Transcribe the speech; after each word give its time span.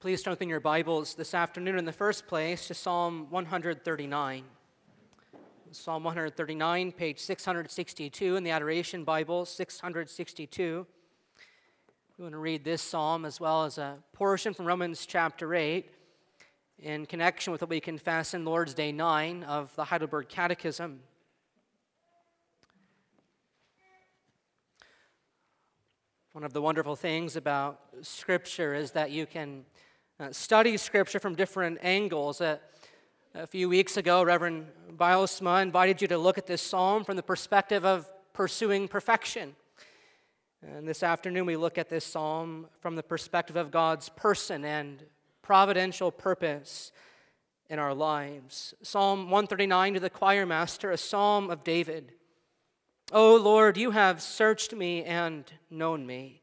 Please 0.00 0.22
turn 0.22 0.36
in 0.40 0.48
your 0.48 0.60
Bibles 0.60 1.16
this 1.16 1.34
afternoon 1.34 1.76
in 1.76 1.84
the 1.84 1.92
first 1.92 2.28
place 2.28 2.68
to 2.68 2.74
Psalm 2.74 3.26
139. 3.30 4.44
Psalm 5.72 6.04
139, 6.04 6.92
page 6.92 7.18
662 7.18 8.36
in 8.36 8.44
the 8.44 8.50
Adoration 8.52 9.02
Bible, 9.02 9.44
662. 9.44 10.86
We 12.16 12.22
want 12.22 12.32
to 12.32 12.38
read 12.38 12.62
this 12.62 12.80
psalm 12.80 13.24
as 13.24 13.40
well 13.40 13.64
as 13.64 13.78
a 13.78 13.96
portion 14.12 14.54
from 14.54 14.66
Romans 14.66 15.04
chapter 15.04 15.52
8 15.52 15.90
in 16.78 17.04
connection 17.04 17.50
with 17.50 17.62
what 17.62 17.70
we 17.70 17.80
confess 17.80 18.34
in 18.34 18.44
Lord's 18.44 18.74
Day 18.74 18.92
9 18.92 19.42
of 19.42 19.74
the 19.74 19.82
Heidelberg 19.82 20.28
Catechism. 20.28 21.00
One 26.38 26.44
of 26.44 26.52
the 26.52 26.62
wonderful 26.62 26.94
things 26.94 27.34
about 27.34 27.80
Scripture 28.02 28.72
is 28.72 28.92
that 28.92 29.10
you 29.10 29.26
can 29.26 29.64
uh, 30.20 30.32
study 30.32 30.76
Scripture 30.76 31.20
from 31.20 31.34
different 31.34 31.78
angles. 31.80 32.40
Uh, 32.40 32.58
a 33.34 33.46
few 33.46 33.68
weeks 33.68 33.96
ago, 33.96 34.22
Reverend 34.22 34.66
Bilesma 34.96 35.62
invited 35.62 36.02
you 36.02 36.08
to 36.08 36.18
look 36.18 36.38
at 36.38 36.46
this 36.46 36.60
psalm 36.60 37.04
from 37.04 37.16
the 37.16 37.22
perspective 37.22 37.84
of 37.84 38.06
pursuing 38.32 38.88
perfection. 38.88 39.54
And 40.60 40.88
this 40.88 41.04
afternoon, 41.04 41.46
we 41.46 41.56
look 41.56 41.78
at 41.78 41.88
this 41.88 42.04
psalm 42.04 42.66
from 42.80 42.96
the 42.96 43.02
perspective 43.02 43.54
of 43.54 43.70
God's 43.70 44.08
person 44.08 44.64
and 44.64 45.04
providential 45.40 46.10
purpose 46.10 46.90
in 47.70 47.78
our 47.78 47.94
lives. 47.94 48.74
Psalm 48.82 49.30
139 49.30 49.94
to 49.94 50.00
the 50.00 50.10
choir 50.10 50.46
master, 50.46 50.90
a 50.90 50.96
psalm 50.96 51.48
of 51.48 51.62
David. 51.62 52.12
O 53.12 53.36
Lord, 53.36 53.76
you 53.76 53.92
have 53.92 54.20
searched 54.20 54.74
me 54.74 55.04
and 55.04 55.44
known 55.70 56.06
me. 56.06 56.42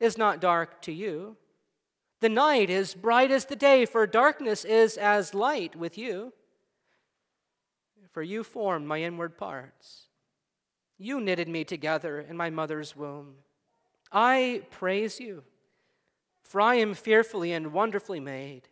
is 0.00 0.18
not 0.18 0.40
dark 0.40 0.80
to 0.82 0.92
you. 0.92 1.36
The 2.20 2.28
night 2.28 2.70
is 2.70 2.94
bright 2.94 3.30
as 3.30 3.44
the 3.44 3.56
day, 3.56 3.84
for 3.84 4.06
darkness 4.06 4.64
is 4.64 4.96
as 4.96 5.34
light 5.34 5.76
with 5.76 5.98
you. 5.98 6.32
For 8.10 8.22
you 8.22 8.42
formed 8.42 8.86
my 8.86 9.02
inward 9.02 9.36
parts. 9.36 10.06
You 10.98 11.20
knitted 11.20 11.48
me 11.48 11.64
together 11.64 12.20
in 12.20 12.36
my 12.36 12.48
mother's 12.48 12.96
womb. 12.96 13.34
I 14.10 14.62
praise 14.70 15.20
you, 15.20 15.42
for 16.42 16.60
I 16.60 16.76
am 16.76 16.94
fearfully 16.94 17.52
and 17.52 17.72
wonderfully 17.72 18.20
made. 18.20 18.68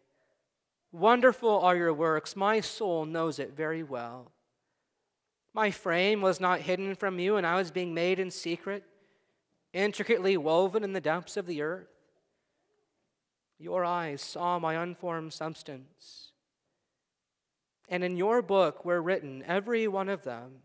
Wonderful 0.91 1.61
are 1.61 1.77
your 1.77 1.93
works, 1.93 2.37
my 2.37 2.61
soul 2.61 3.05
knows 3.05 3.39
it 3.39 3.55
very 3.55 3.83
well. 3.83 4.31
My 5.53 5.71
frame 5.71 6.23
was 6.23 6.41
not 6.41 6.61
hidden 6.61 6.95
from 6.95 7.19
you, 7.19 7.37
and 7.37 7.47
I 7.47 7.57
was 7.57 7.71
being 7.71 7.93
made 7.93 8.19
in 8.19 8.31
secret 8.31 8.85
intricately 9.75 10.37
woven 10.37 10.85
in 10.85 10.93
the 10.93 11.01
depths 11.01 11.37
of 11.37 11.47
the 11.47 11.61
earth. 11.61 11.89
Your 13.59 13.85
eyes 13.85 14.23
saw 14.23 14.59
my 14.59 14.75
unformed 14.75 15.33
substance. 15.33 16.31
And 17.89 18.03
in 18.03 18.17
your 18.17 18.41
book 18.41 18.85
were 18.85 19.03
written, 19.03 19.45
every 19.47 19.87
one 19.87 20.09
of 20.09 20.23
them, 20.23 20.63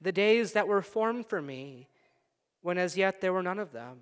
the 0.00 0.12
days 0.12 0.52
that 0.52 0.68
were 0.68 0.82
formed 0.82 1.26
for 1.26 1.42
me, 1.42 1.88
when 2.62 2.78
as 2.78 2.96
yet 2.96 3.20
there 3.20 3.32
were 3.32 3.42
none 3.42 3.58
of 3.58 3.72
them. 3.72 3.98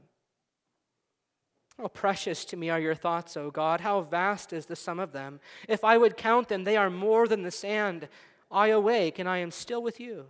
How 1.79 1.89
precious 1.89 2.45
to 2.47 2.57
me 2.57 2.71
are 2.71 2.81
your 2.81 2.95
thoughts, 2.95 3.37
O 3.37 3.51
God. 3.51 3.81
How 3.81 4.01
vast 4.01 4.53
is 4.53 4.67
the 4.67 4.77
sum 4.77 4.99
of 4.99 5.13
them. 5.13 5.39
If 5.69 5.85
I 5.85 5.97
would 5.97 6.17
count 6.17 6.49
them, 6.49 6.65
they 6.65 6.77
are 6.77 6.91
more 6.91 7.29
than 7.29 7.45
the 7.45 7.53
sand. 7.53 8.09
I 8.51 8.69
awake, 8.69 9.21
and 9.21 9.29
I 9.29 9.39
am 9.39 9.53
still 9.53 9.83
with 9.83 10.01
you. 10.01 10.27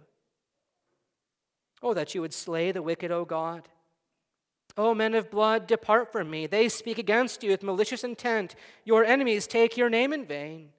Oh, 1.82 1.94
that 1.94 2.14
you 2.14 2.20
would 2.20 2.34
slay 2.34 2.70
the 2.70 2.82
wicked, 2.82 3.10
O 3.10 3.24
God 3.24 3.68
O 4.78 4.94
men 4.94 5.12
of 5.14 5.28
blood, 5.28 5.66
depart 5.66 6.12
from 6.12 6.30
me. 6.30 6.46
They 6.46 6.68
speak 6.68 6.98
against 6.98 7.42
you 7.42 7.50
with 7.50 7.64
malicious 7.64 8.04
intent. 8.04 8.54
Your 8.84 9.04
enemies 9.04 9.48
take 9.48 9.76
your 9.76 9.90
name 9.90 10.12
in 10.12 10.24
vain. 10.24 10.70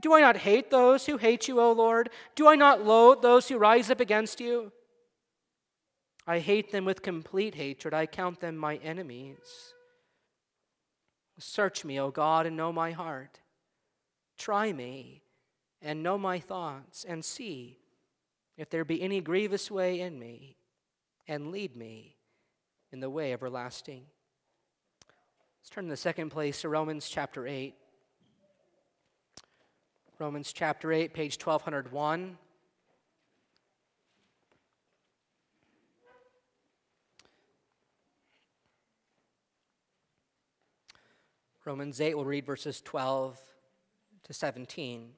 Do 0.00 0.12
I 0.12 0.20
not 0.20 0.38
hate 0.38 0.72
those 0.72 1.06
who 1.06 1.16
hate 1.16 1.46
you, 1.46 1.60
O 1.60 1.70
Lord? 1.70 2.10
Do 2.34 2.48
I 2.48 2.56
not 2.56 2.84
loathe 2.84 3.22
those 3.22 3.48
who 3.48 3.56
rise 3.56 3.88
up 3.88 4.00
against 4.00 4.40
you? 4.40 4.72
I 6.26 6.40
hate 6.40 6.72
them 6.72 6.84
with 6.84 7.02
complete 7.02 7.54
hatred. 7.54 7.94
I 7.94 8.06
count 8.06 8.40
them 8.40 8.56
my 8.56 8.76
enemies. 8.76 9.74
Search 11.38 11.84
me, 11.84 12.00
O 12.00 12.10
God, 12.10 12.46
and 12.46 12.56
know 12.56 12.72
my 12.72 12.90
heart. 12.90 13.38
Try 14.36 14.72
me 14.72 15.22
and 15.80 16.02
know 16.02 16.18
my 16.18 16.40
thoughts, 16.40 17.04
and 17.04 17.24
see 17.24 17.78
if 18.56 18.70
there 18.70 18.84
be 18.84 19.02
any 19.02 19.20
grievous 19.20 19.70
way 19.70 20.00
in 20.00 20.18
me, 20.18 20.56
and 21.28 21.52
lead 21.52 21.76
me 21.76 22.13
in 22.94 23.00
the 23.00 23.10
way 23.10 23.32
everlasting. 23.32 24.04
Let's 25.60 25.68
turn 25.68 25.82
to 25.86 25.90
the 25.90 25.96
second 25.96 26.30
place 26.30 26.60
to 26.60 26.68
Romans 26.68 27.08
chapter 27.08 27.44
8. 27.44 27.74
Romans 30.20 30.52
chapter 30.52 30.92
8, 30.92 31.12
page 31.12 31.36
1201. 31.44 32.38
Romans 41.64 42.00
8, 42.00 42.14
we'll 42.14 42.24
read 42.24 42.46
verses 42.46 42.80
12 42.80 43.40
to 44.22 44.32
17. 44.32 45.10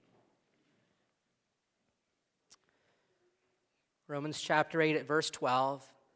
Romans 4.09 4.41
chapter 4.41 4.81
8 4.81 4.97
at 4.97 5.07
verse 5.07 5.29
12. 5.29 5.87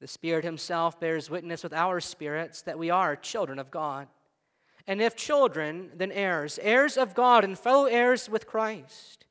The 0.00 0.08
Spirit 0.08 0.44
Himself 0.44 0.98
bears 0.98 1.28
witness 1.28 1.62
with 1.62 1.74
our 1.74 2.00
spirits 2.00 2.62
that 2.62 2.78
we 2.78 2.90
are 2.90 3.14
children 3.16 3.58
of 3.58 3.70
God. 3.70 4.08
And 4.86 5.00
if 5.00 5.14
children, 5.14 5.90
then 5.94 6.10
heirs, 6.10 6.58
heirs 6.62 6.96
of 6.96 7.14
God 7.14 7.44
and 7.44 7.58
fellow 7.58 7.84
heirs 7.84 8.28
with 8.28 8.46
Christ, 8.46 9.26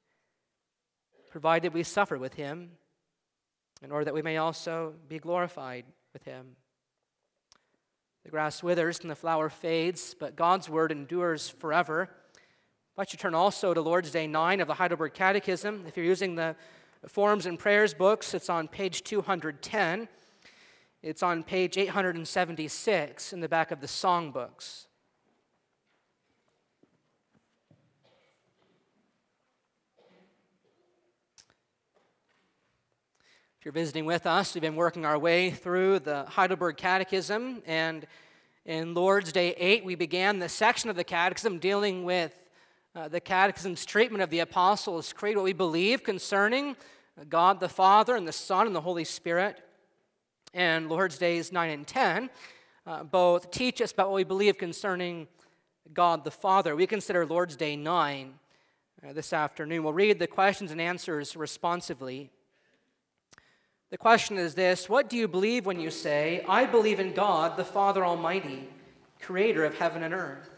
provided 1.32 1.74
we 1.74 1.84
suffer 1.84 2.18
with 2.18 2.36
Him, 2.36 2.72
in 3.82 3.92
order 3.92 4.06
that 4.06 4.14
we 4.14 4.22
may 4.22 4.38
also 4.38 4.94
be 5.08 5.20
glorified 5.20 5.86
with 6.14 6.24
Him. 6.24 6.56
The 8.24 8.32
grass 8.32 8.62
withers 8.62 9.00
and 9.00 9.10
the 9.10 9.16
flower 9.16 9.50
fades, 9.50 10.14
but 10.14 10.36
God's 10.36 10.70
word 10.70 10.92
endures 10.92 11.50
forever. 11.50 12.10
I 12.98 13.06
should 13.06 13.20
turn 13.20 13.34
also 13.34 13.74
to 13.74 13.82
Lord's 13.82 14.12
Day 14.12 14.28
9 14.28 14.60
of 14.60 14.68
the 14.68 14.74
Heidelberg 14.74 15.14
Catechism. 15.14 15.86
If 15.88 15.96
you're 15.96 16.06
using 16.06 16.36
the 16.36 16.56
Forms 17.08 17.46
and 17.46 17.58
Prayers 17.58 17.94
books, 17.94 18.34
it's 18.34 18.50
on 18.50 18.68
page 18.68 19.04
210. 19.04 20.10
It's 21.02 21.24
on 21.24 21.44
page 21.44 21.78
876 21.78 23.32
in 23.32 23.40
the 23.40 23.48
back 23.48 23.72
of 23.72 23.80
the 23.80 23.88
songbooks. 23.88 24.88
If 33.58 33.64
you're 33.64 33.72
visiting 33.72 34.04
with 34.04 34.26
us, 34.26 34.54
we've 34.54 34.62
been 34.62 34.76
working 34.76 35.06
our 35.06 35.18
way 35.18 35.52
through 35.52 36.00
the 36.00 36.26
Heidelberg 36.26 36.76
Catechism, 36.76 37.64
and 37.66 38.06
in 38.66 38.94
Lord's 38.94 39.32
Day 39.32 39.54
8, 39.58 39.86
we 39.86 39.96
began 39.96 40.40
the 40.40 40.50
section 40.50 40.90
of 40.90 40.98
the 40.98 41.06
Catechism 41.06 41.60
dealing 41.60 42.04
with 42.04 42.34
uh, 42.94 43.08
the 43.08 43.22
Catechism's 43.22 43.86
treatment 43.86 44.22
of 44.22 44.30
the 44.32 44.40
Apostles' 44.40 45.14
Creed, 45.14 45.38
what 45.38 45.46
we 45.46 45.54
believe 45.54 46.04
concerning 46.04 46.76
God 47.30 47.62
the 47.62 47.70
Father 47.70 48.18
and 48.18 48.28
the 48.28 48.34
Son 48.34 48.68
and 48.68 48.76
the 48.76 48.82
Holy 48.82 49.06
Spirit. 49.06 49.62
And 50.54 50.90
Lord's 50.90 51.18
Days 51.18 51.52
9 51.52 51.70
and 51.70 51.86
10 51.86 52.30
uh, 52.88 53.04
both 53.04 53.52
teach 53.52 53.82
us 53.82 53.92
about 53.92 54.10
what 54.10 54.16
we 54.16 54.24
believe 54.24 54.58
concerning 54.58 55.28
God 55.94 56.24
the 56.24 56.32
Father. 56.32 56.76
We 56.76 56.88
consider 56.88 57.26
Lord's 57.26 57.56
Day 57.56 57.76
9 57.76 58.34
uh, 59.08 59.14
this 59.14 59.32
afternoon. 59.32 59.84
We'll 59.84 59.94
read 59.94 60.18
the 60.18 60.28
questions 60.28 60.72
and 60.72 60.82
answers 60.82 61.36
responsively. 61.36 62.32
The 63.92 63.98
question 63.98 64.38
is 64.38 64.56
this 64.56 64.90
What 64.90 65.08
do 65.10 65.18
you 65.18 65.28
believe 65.28 65.66
when 65.66 65.80
you 65.80 65.92
say, 65.92 66.44
I 66.48 66.66
believe 66.66 67.00
in 67.00 67.14
God, 67.14 67.58
the 67.58 67.66
Father 67.66 68.04
Almighty, 68.04 68.68
creator 69.22 69.66
of 69.66 69.78
heaven 69.78 70.02
and 70.02 70.14
earth? 70.14 70.50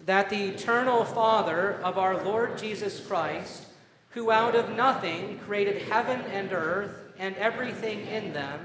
That 0.00 0.28
the 0.28 0.48
eternal 0.48 1.04
Father 1.04 1.80
of 1.82 1.96
our 1.96 2.22
Lord 2.24 2.58
Jesus 2.58 3.00
Christ, 3.06 3.66
who 4.10 4.30
out 4.30 4.54
of 4.54 4.70
nothing 4.70 5.38
created 5.46 5.82
heaven 5.82 6.20
and 6.22 6.52
earth 6.52 7.02
and 7.18 7.36
everything 7.36 8.06
in 8.06 8.32
them, 8.32 8.60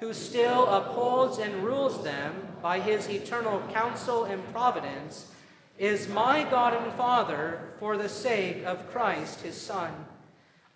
who 0.00 0.12
still 0.12 0.66
upholds 0.66 1.38
and 1.38 1.64
rules 1.64 2.02
them 2.04 2.34
by 2.62 2.80
his 2.80 3.08
eternal 3.08 3.62
counsel 3.72 4.24
and 4.24 4.46
providence, 4.52 5.30
is 5.78 6.08
my 6.08 6.42
God 6.44 6.74
and 6.74 6.92
Father 6.94 7.60
for 7.78 7.96
the 7.96 8.08
sake 8.08 8.64
of 8.64 8.90
Christ 8.90 9.42
his 9.42 9.60
Son. 9.60 9.92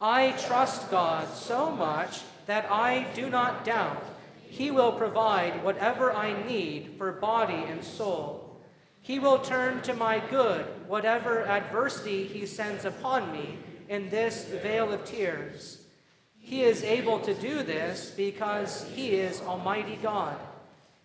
I 0.00 0.32
trust 0.32 0.90
God 0.90 1.28
so 1.34 1.70
much 1.70 2.20
that 2.46 2.70
I 2.70 3.06
do 3.14 3.28
not 3.28 3.64
doubt 3.64 4.02
He 4.48 4.70
will 4.70 4.92
provide 4.92 5.62
whatever 5.62 6.12
I 6.12 6.42
need 6.46 6.94
for 6.96 7.12
body 7.12 7.62
and 7.68 7.84
soul. 7.84 8.60
He 9.02 9.18
will 9.18 9.38
turn 9.38 9.82
to 9.82 9.94
my 9.94 10.20
good 10.30 10.64
whatever 10.88 11.46
adversity 11.46 12.24
He 12.24 12.46
sends 12.46 12.84
upon 12.84 13.30
me 13.30 13.58
in 13.88 14.08
this 14.08 14.46
vale 14.46 14.92
of 14.92 15.04
tears. 15.04 15.79
He 16.50 16.64
is 16.64 16.82
able 16.82 17.20
to 17.20 17.32
do 17.32 17.62
this 17.62 18.10
because 18.10 18.84
He 18.92 19.10
is 19.10 19.40
Almighty 19.42 19.96
God. 20.02 20.36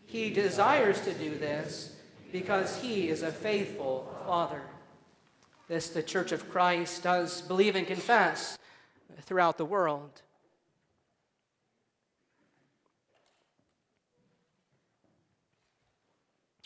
He 0.08 0.32
desires 0.32 1.00
to 1.02 1.14
do 1.14 1.38
this 1.38 1.96
because 2.32 2.82
He 2.82 3.10
is 3.10 3.22
a 3.22 3.32
faithful 3.32 4.12
Father. 4.26 4.64
This 5.68 5.90
the 5.90 6.02
Church 6.02 6.32
of 6.32 6.50
Christ 6.50 7.04
does 7.04 7.44
believe 7.44 7.76
and 7.76 7.86
confess 7.86 8.58
throughout 9.22 9.60
the 9.60 9.66
world. 9.66 10.24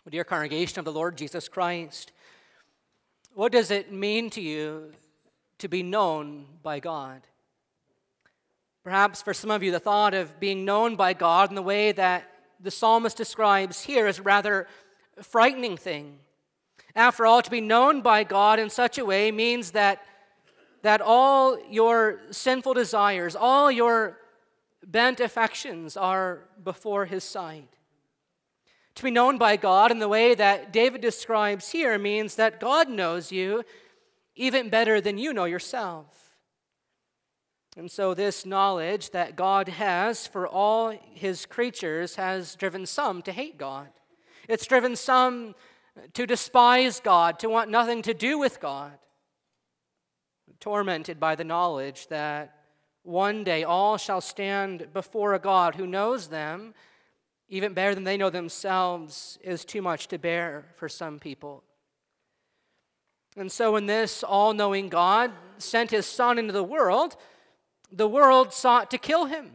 Dear 0.10 0.24
congregation 0.24 0.80
of 0.80 0.86
the 0.86 0.94
Lord 0.94 1.18
Jesus 1.18 1.50
Christ, 1.50 2.14
what 3.34 3.52
does 3.52 3.72
it 3.72 3.92
mean 3.92 4.30
to 4.30 4.40
you 4.40 4.94
to 5.58 5.68
be 5.68 5.84
known 5.84 6.46
by 6.64 6.80
God? 6.80 7.24
Perhaps 8.90 9.22
for 9.22 9.36
some 9.36 9.52
of 9.52 9.62
you, 9.62 9.72
the 9.72 9.80
thought 9.80 10.16
of 10.16 10.40
being 10.40 10.66
known 10.66 10.96
by 10.96 11.14
God 11.14 11.50
in 11.50 11.56
the 11.56 11.62
way 11.62 11.92
that 11.92 12.24
the 12.60 12.72
psalmist 12.72 13.16
describes 13.16 13.84
here 13.84 14.08
is 14.08 14.18
a 14.18 14.24
rather 14.24 14.66
frightening 15.22 15.78
thing. 15.78 16.18
After 16.96 17.24
all, 17.28 17.44
to 17.44 17.52
be 17.52 17.62
known 17.62 18.02
by 18.02 18.24
God 18.24 18.58
in 18.58 18.72
such 18.72 18.98
a 18.98 19.06
way 19.06 19.32
means 19.32 19.74
that, 19.74 20.04
that 20.82 21.02
all 21.02 21.60
your 21.70 22.20
sinful 22.32 22.74
desires, 22.74 23.36
all 23.36 23.72
your 23.72 24.18
bent 24.84 25.20
affections 25.20 25.96
are 25.96 26.46
before 26.64 27.06
His 27.06 27.24
sight. 27.24 27.70
To 28.96 29.04
be 29.04 29.12
known 29.12 29.38
by 29.38 29.56
God 29.56 29.92
in 29.92 30.00
the 30.00 30.10
way 30.10 30.34
that 30.34 30.74
David 30.74 31.02
describes 31.02 31.70
here 31.70 32.00
means 32.00 32.38
that 32.38 32.60
God 32.60 32.90
knows 32.90 33.32
you 33.32 33.64
even 34.34 34.70
better 34.70 35.00
than 35.00 35.20
you 35.20 35.32
know 35.32 35.46
yourself. 35.46 36.19
And 37.78 37.90
so, 37.90 38.14
this 38.14 38.46
knowledge 38.46 39.12
that 39.12 39.36
God 39.36 39.68
has 39.70 40.28
for 40.28 40.48
all 40.48 40.92
his 41.14 41.46
creatures 41.46 42.16
has 42.16 42.56
driven 42.56 42.86
some 42.86 43.22
to 43.22 43.32
hate 43.32 43.58
God. 43.58 43.90
It's 44.48 44.66
driven 44.66 44.96
some 44.96 45.56
to 46.14 46.26
despise 46.26 47.00
God, 47.00 47.40
to 47.40 47.50
want 47.50 47.70
nothing 47.70 48.02
to 48.04 48.14
do 48.14 48.40
with 48.40 48.60
God, 48.60 48.98
tormented 50.60 51.20
by 51.20 51.36
the 51.36 51.44
knowledge 51.44 52.08
that 52.08 52.56
one 53.04 53.44
day 53.44 53.64
all 53.64 53.98
shall 53.98 54.22
stand 54.22 54.88
before 54.94 55.34
a 55.34 55.40
God 55.40 55.76
who 55.76 55.86
knows 55.86 56.28
them 56.28 56.74
even 57.50 57.74
better 57.74 57.96
than 57.96 58.04
they 58.04 58.18
know 58.18 58.30
themselves, 58.30 59.40
is 59.44 59.66
too 59.66 59.82
much 59.82 60.08
to 60.08 60.20
bear 60.20 60.66
for 60.76 60.88
some 60.88 61.20
people. 61.20 61.64
And 63.36 63.52
so, 63.52 63.74
when 63.74 63.88
this 63.88 64.24
all 64.24 64.54
knowing 64.54 64.90
God 64.90 65.32
sent 65.58 65.92
his 65.92 66.06
Son 66.06 66.38
into 66.38 66.54
the 66.54 66.64
world, 66.64 67.16
the 67.92 68.08
world 68.08 68.54
sought 68.54 68.92
to 68.92 68.98
kill 68.98 69.26
him. 69.26 69.52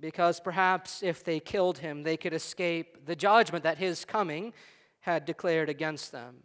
Because 0.00 0.38
perhaps 0.38 1.02
if 1.02 1.24
they 1.24 1.40
killed 1.40 1.78
him, 1.78 2.02
they 2.04 2.16
could 2.16 2.32
escape 2.32 3.04
the 3.04 3.16
judgment 3.16 3.64
that 3.64 3.78
his 3.78 4.04
coming 4.04 4.52
had 5.00 5.24
declared 5.24 5.68
against 5.68 6.12
them. 6.12 6.36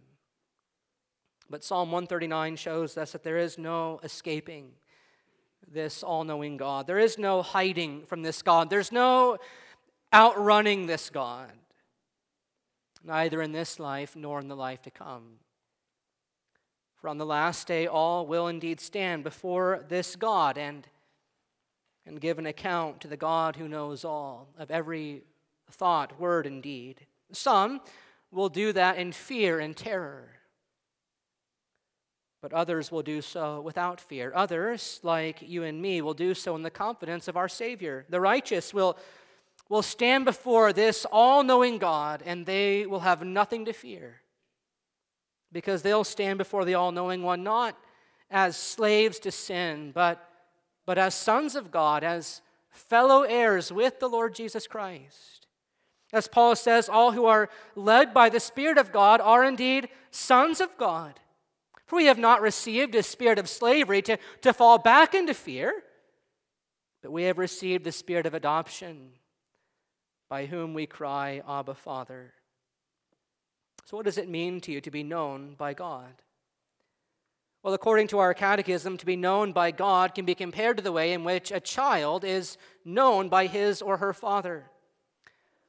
But 1.49 1.63
Psalm 1.63 1.91
139 1.91 2.55
shows 2.55 2.97
us 2.97 3.11
that 3.11 3.23
there 3.23 3.37
is 3.37 3.59
no 3.59 3.99
escaping 4.03 4.71
this 5.71 6.01
all 6.01 6.23
knowing 6.23 6.57
God. 6.57 6.87
There 6.87 6.99
is 6.99 7.17
no 7.17 7.41
hiding 7.41 8.05
from 8.07 8.23
this 8.23 8.41
God. 8.41 8.69
There's 8.69 8.91
no 8.91 9.37
outrunning 10.11 10.87
this 10.87 11.09
God, 11.09 11.51
neither 13.03 13.41
in 13.41 13.51
this 13.51 13.79
life 13.79 14.15
nor 14.15 14.39
in 14.39 14.47
the 14.47 14.55
life 14.55 14.81
to 14.83 14.91
come. 14.91 15.39
For 17.03 17.09
on 17.09 17.17
the 17.17 17.25
last 17.25 17.67
day, 17.67 17.85
all 17.85 18.25
will 18.25 18.47
indeed 18.47 18.79
stand 18.79 19.25
before 19.25 19.83
this 19.89 20.15
God 20.15 20.57
and, 20.57 20.87
and 22.05 22.21
give 22.21 22.39
an 22.39 22.45
account 22.45 23.01
to 23.01 23.09
the 23.09 23.17
God 23.17 23.57
who 23.57 23.67
knows 23.67 24.05
all 24.05 24.47
of 24.57 24.71
every 24.71 25.23
thought, 25.69 26.17
word, 26.17 26.45
and 26.45 26.63
deed. 26.63 27.05
Some 27.33 27.81
will 28.31 28.47
do 28.47 28.71
that 28.71 28.95
in 28.95 29.11
fear 29.11 29.59
and 29.59 29.75
terror, 29.75 30.29
but 32.41 32.53
others 32.53 32.89
will 32.89 33.03
do 33.03 33.21
so 33.21 33.59
without 33.59 33.99
fear. 33.99 34.31
Others, 34.33 35.01
like 35.03 35.41
you 35.41 35.63
and 35.63 35.81
me, 35.81 36.01
will 36.01 36.13
do 36.13 36.33
so 36.33 36.55
in 36.55 36.63
the 36.63 36.69
confidence 36.69 37.27
of 37.27 37.35
our 37.35 37.49
Savior. 37.49 38.05
The 38.07 38.21
righteous 38.21 38.73
will 38.73 38.97
will 39.67 39.81
stand 39.81 40.23
before 40.23 40.71
this 40.71 41.05
all 41.11 41.43
knowing 41.43 41.79
God 41.79 42.23
and 42.25 42.45
they 42.45 42.85
will 42.85 43.01
have 43.01 43.25
nothing 43.25 43.65
to 43.65 43.73
fear 43.73 44.22
because 45.53 45.81
they'll 45.81 46.03
stand 46.03 46.37
before 46.37 46.65
the 46.65 46.73
all 46.73 46.91
knowing 46.91 47.23
one 47.23 47.43
not 47.43 47.77
as 48.29 48.57
slaves 48.57 49.19
to 49.19 49.31
sin, 49.31 49.91
but, 49.93 50.27
but 50.85 50.97
as 50.97 51.13
sons 51.13 51.55
of 51.55 51.71
God, 51.71 52.03
as 52.03 52.41
fellow 52.71 53.21
heirs 53.21 53.71
with 53.71 53.99
the 53.99 54.09
Lord 54.09 54.33
Jesus 54.33 54.65
Christ. 54.65 55.47
As 56.11 56.27
Paul 56.27 56.55
says, 56.55 56.89
all 56.89 57.11
who 57.11 57.25
are 57.25 57.49
led 57.75 58.13
by 58.13 58.29
the 58.29 58.39
Spirit 58.39 58.77
of 58.77 58.91
God 58.91 59.21
are 59.21 59.43
indeed 59.43 59.89
sons 60.11 60.59
of 60.59 60.75
God. 60.77 61.19
For 61.85 61.97
we 61.97 62.05
have 62.05 62.17
not 62.17 62.41
received 62.41 62.95
a 62.95 63.03
spirit 63.03 63.37
of 63.37 63.49
slavery 63.49 64.01
to, 64.03 64.17
to 64.41 64.53
fall 64.53 64.77
back 64.77 65.13
into 65.13 65.33
fear, 65.33 65.83
but 67.01 67.11
we 67.11 67.23
have 67.23 67.37
received 67.37 67.83
the 67.83 67.91
spirit 67.91 68.25
of 68.25 68.33
adoption 68.33 69.11
by 70.29 70.45
whom 70.45 70.73
we 70.73 70.87
cry, 70.87 71.41
Abba, 71.47 71.75
Father. 71.75 72.33
So, 73.85 73.97
what 73.97 74.05
does 74.05 74.17
it 74.17 74.29
mean 74.29 74.61
to 74.61 74.71
you 74.71 74.81
to 74.81 74.91
be 74.91 75.03
known 75.03 75.55
by 75.57 75.73
God? 75.73 76.21
Well, 77.63 77.73
according 77.73 78.07
to 78.09 78.19
our 78.19 78.33
catechism, 78.33 78.97
to 78.97 79.05
be 79.05 79.15
known 79.15 79.53
by 79.53 79.71
God 79.71 80.13
can 80.13 80.25
be 80.25 80.35
compared 80.35 80.77
to 80.77 80.83
the 80.83 80.91
way 80.91 81.13
in 81.13 81.23
which 81.23 81.51
a 81.51 81.59
child 81.59 82.23
is 82.23 82.57
known 82.83 83.29
by 83.29 83.47
his 83.47 83.81
or 83.81 83.97
her 83.97 84.13
father. 84.13 84.65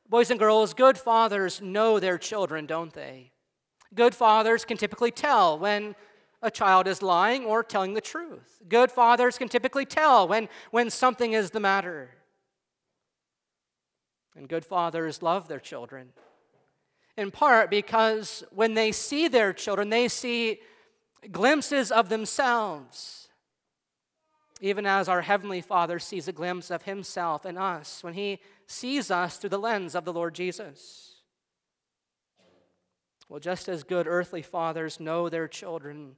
Boys 0.08 0.30
and 0.30 0.38
girls, 0.38 0.74
good 0.74 0.98
fathers 0.98 1.60
know 1.62 2.00
their 2.00 2.18
children, 2.18 2.66
don't 2.66 2.92
they? 2.92 3.32
Good 3.94 4.14
fathers 4.14 4.64
can 4.64 4.76
typically 4.76 5.12
tell 5.12 5.58
when 5.58 5.94
a 6.42 6.50
child 6.50 6.86
is 6.86 7.00
lying 7.00 7.44
or 7.44 7.62
telling 7.62 7.94
the 7.94 8.00
truth. 8.00 8.60
Good 8.68 8.90
fathers 8.90 9.38
can 9.38 9.48
typically 9.48 9.86
tell 9.86 10.28
when, 10.28 10.48
when 10.72 10.90
something 10.90 11.32
is 11.32 11.50
the 11.50 11.60
matter. 11.60 12.10
And 14.36 14.48
good 14.48 14.64
fathers 14.64 15.22
love 15.22 15.46
their 15.46 15.60
children. 15.60 16.12
In 17.16 17.30
part 17.30 17.70
because 17.70 18.42
when 18.50 18.74
they 18.74 18.92
see 18.92 19.28
their 19.28 19.52
children, 19.52 19.90
they 19.90 20.08
see 20.08 20.60
glimpses 21.30 21.92
of 21.92 22.08
themselves. 22.08 23.28
Even 24.60 24.86
as 24.86 25.08
our 25.08 25.22
Heavenly 25.22 25.60
Father 25.60 25.98
sees 25.98 26.28
a 26.28 26.32
glimpse 26.32 26.70
of 26.70 26.82
Himself 26.82 27.46
in 27.46 27.56
us 27.56 28.02
when 28.02 28.14
He 28.14 28.40
sees 28.66 29.10
us 29.10 29.36
through 29.36 29.50
the 29.50 29.58
lens 29.58 29.94
of 29.94 30.04
the 30.04 30.12
Lord 30.12 30.34
Jesus. 30.34 31.22
Well, 33.28 33.40
just 33.40 33.68
as 33.68 33.82
good 33.84 34.06
earthly 34.06 34.42
fathers 34.42 35.00
know 35.00 35.28
their 35.28 35.48
children, 35.48 36.16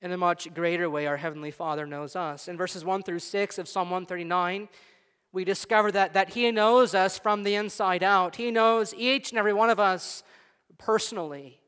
in 0.00 0.12
a 0.12 0.16
much 0.16 0.52
greater 0.54 0.88
way, 0.88 1.06
our 1.06 1.16
Heavenly 1.16 1.50
Father 1.50 1.86
knows 1.86 2.14
us. 2.14 2.48
In 2.48 2.56
verses 2.56 2.84
1 2.84 3.02
through 3.02 3.18
6 3.18 3.58
of 3.58 3.68
Psalm 3.68 3.90
139, 3.90 4.68
we 5.32 5.44
discover 5.44 5.92
that, 5.92 6.14
that 6.14 6.30
He 6.30 6.50
knows 6.50 6.94
us 6.94 7.18
from 7.18 7.42
the 7.42 7.54
inside 7.54 8.02
out. 8.02 8.36
He 8.36 8.50
knows 8.50 8.94
each 8.94 9.30
and 9.30 9.38
every 9.38 9.52
one 9.52 9.70
of 9.70 9.78
us 9.78 10.22
personally. 10.78 11.60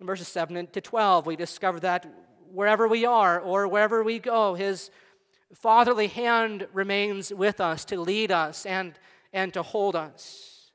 In 0.00 0.06
verses 0.06 0.28
7 0.28 0.68
to 0.68 0.80
12, 0.80 1.26
we 1.26 1.36
discover 1.36 1.78
that 1.80 2.06
wherever 2.52 2.88
we 2.88 3.04
are 3.04 3.38
or 3.38 3.68
wherever 3.68 4.02
we 4.02 4.18
go, 4.18 4.54
His 4.54 4.90
fatherly 5.54 6.06
hand 6.06 6.66
remains 6.72 7.32
with 7.32 7.60
us 7.60 7.84
to 7.86 8.00
lead 8.00 8.32
us 8.32 8.64
and, 8.64 8.98
and 9.32 9.52
to 9.52 9.62
hold 9.62 9.96
us. 9.96 10.72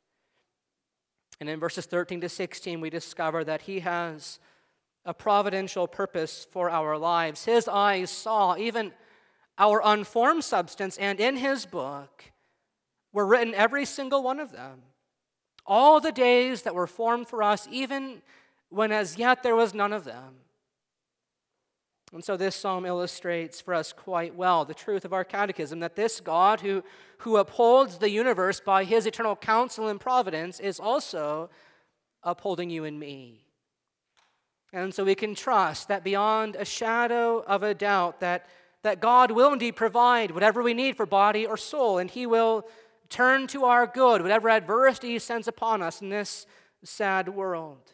And 1.39 1.49
in 1.49 1.59
verses 1.59 1.85
13 1.85 2.21
to 2.21 2.29
16, 2.29 2.79
we 2.79 2.89
discover 2.89 3.43
that 3.43 3.61
He 3.61 3.79
has 3.79 4.39
a 5.05 5.13
providential 5.13 5.87
purpose 5.87 6.47
for 6.51 6.69
our 6.69 6.97
lives. 6.97 7.45
His 7.45 7.67
eyes 7.67 8.09
saw 8.09 8.55
even 8.57 8.91
our 9.57 9.81
unformed 9.83 10.43
substance, 10.43 10.97
and 10.97 11.19
in 11.19 11.37
His 11.37 11.65
book 11.65 12.25
were 13.13 13.25
written 13.25 13.53
every 13.53 13.85
single 13.85 14.21
one 14.21 14.39
of 14.39 14.51
them. 14.51 14.81
All 15.65 15.99
the 15.99 16.11
days 16.11 16.63
that 16.63 16.75
were 16.75 16.87
formed 16.87 17.27
for 17.27 17.41
us, 17.41 17.67
even 17.71 18.21
when 18.69 18.91
as 18.91 19.17
yet 19.17 19.41
there 19.41 19.55
was 19.55 19.73
none 19.73 19.93
of 19.93 20.03
them. 20.03 20.35
And 22.13 22.23
so 22.23 22.37
this 22.37 22.55
psalm 22.55 22.85
illustrates 22.85 23.59
for 23.59 23.73
us 23.73 23.91
quite 23.91 24.35
well 24.35 24.63
the 24.63 24.73
truth 24.73 25.05
of 25.05 25.13
our 25.13 25.23
catechism 25.23 25.79
that 25.79 25.95
this 25.95 26.19
God 26.19 26.61
who, 26.61 26.83
who 27.19 27.37
upholds 27.37 27.97
the 27.97 28.09
universe 28.09 28.59
by 28.59 28.83
his 28.83 29.05
eternal 29.05 29.35
counsel 29.35 29.89
and 29.89 29.99
providence 29.99 30.59
is 30.59 30.79
also 30.79 31.49
upholding 32.23 32.69
you 32.69 32.85
and 32.85 32.99
me. 32.99 33.41
And 34.71 34.93
so 34.93 35.03
we 35.03 35.15
can 35.15 35.35
trust 35.35 35.87
that 35.87 36.03
beyond 36.03 36.55
a 36.55 36.65
shadow 36.65 37.43
of 37.47 37.63
a 37.63 37.73
doubt 37.73 38.19
that, 38.19 38.47
that 38.85 38.99
God 38.99 39.31
will 39.31 39.51
indeed 39.51 39.75
provide 39.75 40.29
whatever 40.29 40.61
we 40.61 40.75
need 40.75 40.95
for 40.95 41.07
body 41.07 41.43
or 41.43 41.57
soul, 41.57 41.97
and 41.97 42.07
he 42.07 42.27
will 42.27 42.67
turn 43.09 43.47
to 43.47 43.65
our 43.65 43.87
good 43.87 44.21
whatever 44.21 44.47
adversity 44.47 45.13
he 45.13 45.17
sends 45.17 45.47
upon 45.47 45.81
us 45.81 46.03
in 46.03 46.09
this 46.09 46.45
sad 46.83 47.27
world. 47.29 47.93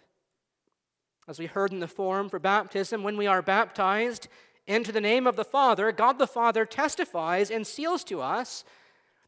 As 1.30 1.40
we 1.40 1.46
heard 1.46 1.72
in 1.72 1.80
the 1.80 1.88
form 1.88 2.28
for 2.28 2.40
baptism, 2.40 3.04
when 3.04 3.16
we 3.16 3.26
are 3.26 3.42
baptized 3.42 4.28
into 4.68 4.92
the 4.92 5.00
name 5.00 5.28
of 5.28 5.38
the 5.38 5.46
Father, 5.46 5.94
God 5.94 6.20
the 6.20 6.28
Father 6.28 6.66
testifies 6.66 7.50
and 7.50 7.66
seals 7.66 8.04
to 8.04 8.20
us 8.20 8.66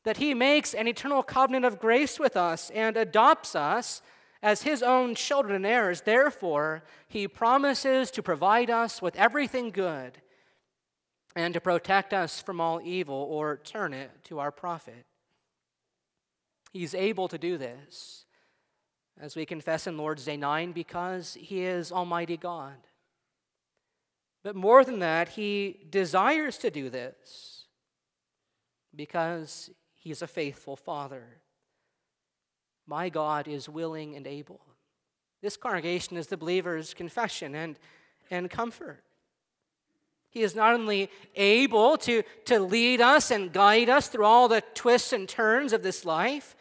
that 0.03 0.17
He 0.17 0.33
makes 0.33 0.73
an 0.73 0.89
eternal 0.89 1.23
covenant 1.23 1.63
of 1.63 1.79
grace 1.79 2.19
with 2.19 2.35
us 2.35 2.71
and 2.71 2.97
adopts 2.97 3.55
us 3.55 4.01
as 4.41 4.63
His 4.63 4.83
own 4.83 5.15
children 5.15 5.55
and 5.55 5.65
heirs. 5.65 6.01
Therefore, 6.01 6.83
He 7.07 7.25
promises 7.25 8.11
to 8.11 8.21
provide 8.21 8.69
us 8.69 9.01
with 9.01 9.15
everything 9.15 9.71
good 9.71 10.17
and 11.35 11.53
to 11.53 11.61
protect 11.61 12.13
us 12.13 12.41
from 12.41 12.61
all 12.61 12.79
evil 12.83 13.27
or 13.29 13.57
turn 13.57 13.93
it 13.93 14.11
to 14.25 14.39
our 14.39 14.51
profit. 14.51 15.05
He's 16.71 16.95
able 16.95 17.27
to 17.27 17.37
do 17.37 17.57
this 17.57 18.25
as 19.19 19.35
we 19.35 19.45
confess 19.45 19.87
in 19.87 19.97
Lord's 19.97 20.25
Day 20.25 20.37
9, 20.37 20.71
because 20.71 21.37
He 21.39 21.63
is 21.63 21.91
Almighty 21.91 22.37
God. 22.37 22.75
But 24.43 24.55
more 24.55 24.83
than 24.83 24.99
that, 24.99 25.29
He 25.29 25.85
desires 25.89 26.57
to 26.59 26.71
do 26.71 26.89
this 26.89 27.65
because 28.95 29.69
He 29.95 30.11
is 30.11 30.21
a 30.21 30.27
faithful 30.27 30.75
Father. 30.75 31.23
My 32.87 33.09
God 33.09 33.47
is 33.47 33.69
willing 33.69 34.15
and 34.15 34.27
able. 34.27 34.61
This 35.41 35.57
congregation 35.57 36.17
is 36.17 36.27
the 36.27 36.37
believer's 36.37 36.93
confession 36.93 37.55
and, 37.55 37.77
and 38.29 38.49
comfort. 38.49 39.03
He 40.33 40.41
is 40.41 40.55
not 40.55 40.73
only 40.73 41.11
able 41.35 41.95
to, 41.97 42.23
to 42.45 42.59
lead 42.59 43.01
us 43.01 43.29
and 43.29 43.53
guide 43.53 43.87
us 43.87 44.07
through 44.07 44.25
all 44.25 44.47
the 44.47 44.63
twists 44.73 45.13
and 45.13 45.29
turns 45.29 45.73
of 45.73 45.83
this 45.83 46.05
life, 46.05 46.55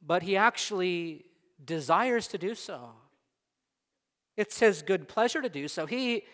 but 0.00 0.22
he 0.22 0.34
actually 0.34 1.26
desires 1.62 2.26
to 2.28 2.38
do 2.38 2.54
so. 2.54 2.92
It's 4.38 4.58
his 4.58 4.80
good 4.80 5.06
pleasure 5.06 5.42
to 5.42 5.50
do 5.50 5.68
so. 5.68 5.84
He, 5.84 6.24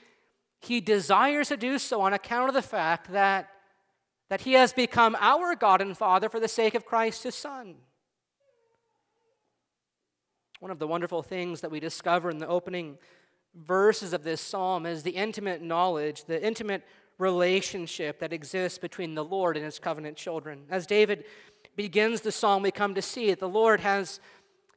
he 0.61 0.81
desires 0.81 1.49
to 1.49 1.57
do 1.57 1.77
so 1.77 2.01
on 2.03 2.13
account 2.13 2.49
of 2.49 2.55
the 2.55 2.63
fact 2.63 3.11
that, 3.11 3.49
that 4.29 4.43
he 4.43 4.53
has 4.53 4.73
become 4.73 5.17
our 5.19 5.57
God 5.57 5.81
and 5.81 5.99
Father 5.99 6.29
for 6.29 6.39
the 6.39 6.49
sake 6.49 6.77
of 6.77 6.87
Christ, 6.87 7.25
his 7.25 7.35
Son. 7.35 7.75
One 10.61 10.71
of 10.71 10.79
the 10.79 10.87
wonderful 10.87 11.25
things 11.25 11.63
that 11.63 11.71
we 11.73 11.81
discover 11.81 12.31
in 12.31 12.39
the 12.39 12.47
opening 12.47 12.99
verses 13.55 14.13
of 14.13 14.23
this 14.23 14.41
psalm 14.41 14.87
is 14.87 15.03
the 15.03 15.11
intimate 15.11 15.63
knowledge, 15.63 16.25
the 16.25 16.45
intimate 16.45 16.83
relationship 17.19 18.19
that 18.21 18.33
exists 18.33 18.79
between 18.79 19.15
the 19.15 19.25
Lord 19.25 19.57
and 19.57 19.65
his 19.65 19.79
covenant 19.79 20.17
children. 20.17 20.63
As 20.71 20.87
David 20.87 21.25
begins 21.77 22.23
the 22.23 22.33
psalm, 22.33 22.63
we 22.63 22.71
come 22.71 22.95
to 22.95 23.03
see 23.03 23.29
that 23.31 23.41
the 23.41 23.49
Lord 23.49 23.81
has, 23.81 24.21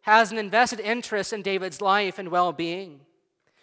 has 0.01 0.31
an 0.31 0.37
invested 0.37 0.79
interest 0.79 1.33
in 1.33 1.41
David's 1.41 1.81
life 1.81 2.19
and 2.19 2.29
well 2.29 2.51
being. 2.51 3.01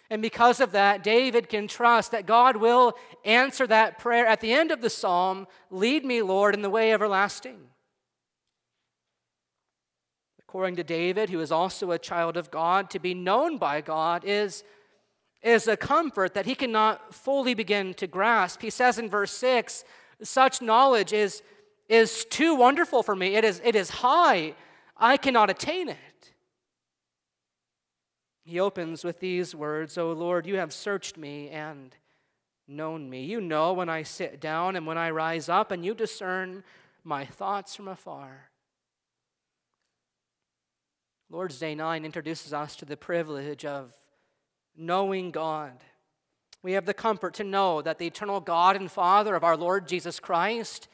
And 0.09 0.21
because 0.21 0.59
of 0.59 0.73
that, 0.73 1.03
David 1.03 1.47
can 1.47 1.69
trust 1.69 2.11
that 2.11 2.25
God 2.25 2.57
will 2.57 2.95
answer 3.23 3.65
that 3.67 3.97
prayer 3.97 4.25
at 4.25 4.41
the 4.41 4.51
end 4.51 4.71
of 4.71 4.81
the 4.81 4.89
psalm 4.89 5.47
Lead 5.69 6.03
me, 6.03 6.21
Lord, 6.21 6.53
in 6.53 6.61
the 6.61 6.69
way 6.69 6.91
everlasting. 6.91 7.59
According 10.39 10.75
to 10.75 10.83
David, 10.83 11.29
who 11.29 11.39
is 11.39 11.49
also 11.49 11.91
a 11.91 11.97
child 11.97 12.35
of 12.35 12.51
God, 12.51 12.89
to 12.89 12.99
be 12.99 13.13
known 13.13 13.57
by 13.57 13.79
God 13.79 14.25
is, 14.25 14.65
is 15.41 15.67
a 15.67 15.77
comfort 15.77 16.33
that 16.33 16.45
he 16.45 16.55
cannot 16.55 17.13
fully 17.13 17.53
begin 17.53 17.93
to 17.95 18.07
grasp. 18.07 18.61
He 18.61 18.69
says 18.69 18.97
in 18.97 19.09
verse 19.09 19.31
6 19.31 19.83
such 20.23 20.61
knowledge 20.61 21.13
is 21.13 21.41
is 21.91 22.23
too 22.23 22.55
wonderful 22.55 23.03
for 23.03 23.15
me. 23.17 23.35
It 23.35 23.43
is, 23.43 23.61
it 23.65 23.75
is 23.75 23.89
high. 23.89 24.55
I 24.95 25.17
cannot 25.17 25.49
attain 25.49 25.89
it. 25.89 25.97
He 28.45 28.61
opens 28.61 29.03
with 29.03 29.19
these 29.19 29.53
words 29.53 29.97
O 29.97 30.13
Lord, 30.13 30.45
you 30.45 30.55
have 30.55 30.71
searched 30.71 31.17
me 31.17 31.49
and 31.49 31.93
known 32.65 33.09
me. 33.09 33.25
You 33.25 33.41
know 33.41 33.73
when 33.73 33.89
I 33.89 34.03
sit 34.03 34.39
down 34.39 34.77
and 34.77 34.87
when 34.87 34.97
I 34.97 35.09
rise 35.09 35.49
up, 35.49 35.71
and 35.71 35.83
you 35.83 35.93
discern 35.93 36.63
my 37.03 37.25
thoughts 37.25 37.75
from 37.75 37.89
afar. 37.89 38.51
Lord's 41.29 41.59
Day 41.59 41.75
9 41.75 42.05
introduces 42.05 42.53
us 42.53 42.77
to 42.77 42.85
the 42.85 42.97
privilege 42.97 43.65
of 43.65 43.93
knowing 44.75 45.31
God. 45.31 45.73
We 46.63 46.73
have 46.73 46.85
the 46.85 46.93
comfort 46.93 47.33
to 47.35 47.43
know 47.43 47.81
that 47.81 47.97
the 47.97 48.07
eternal 48.07 48.39
God 48.39 48.75
and 48.75 48.89
Father 48.91 49.35
of 49.35 49.43
our 49.43 49.57
Lord 49.57 49.87
Jesus 49.87 50.19
Christ 50.19 50.87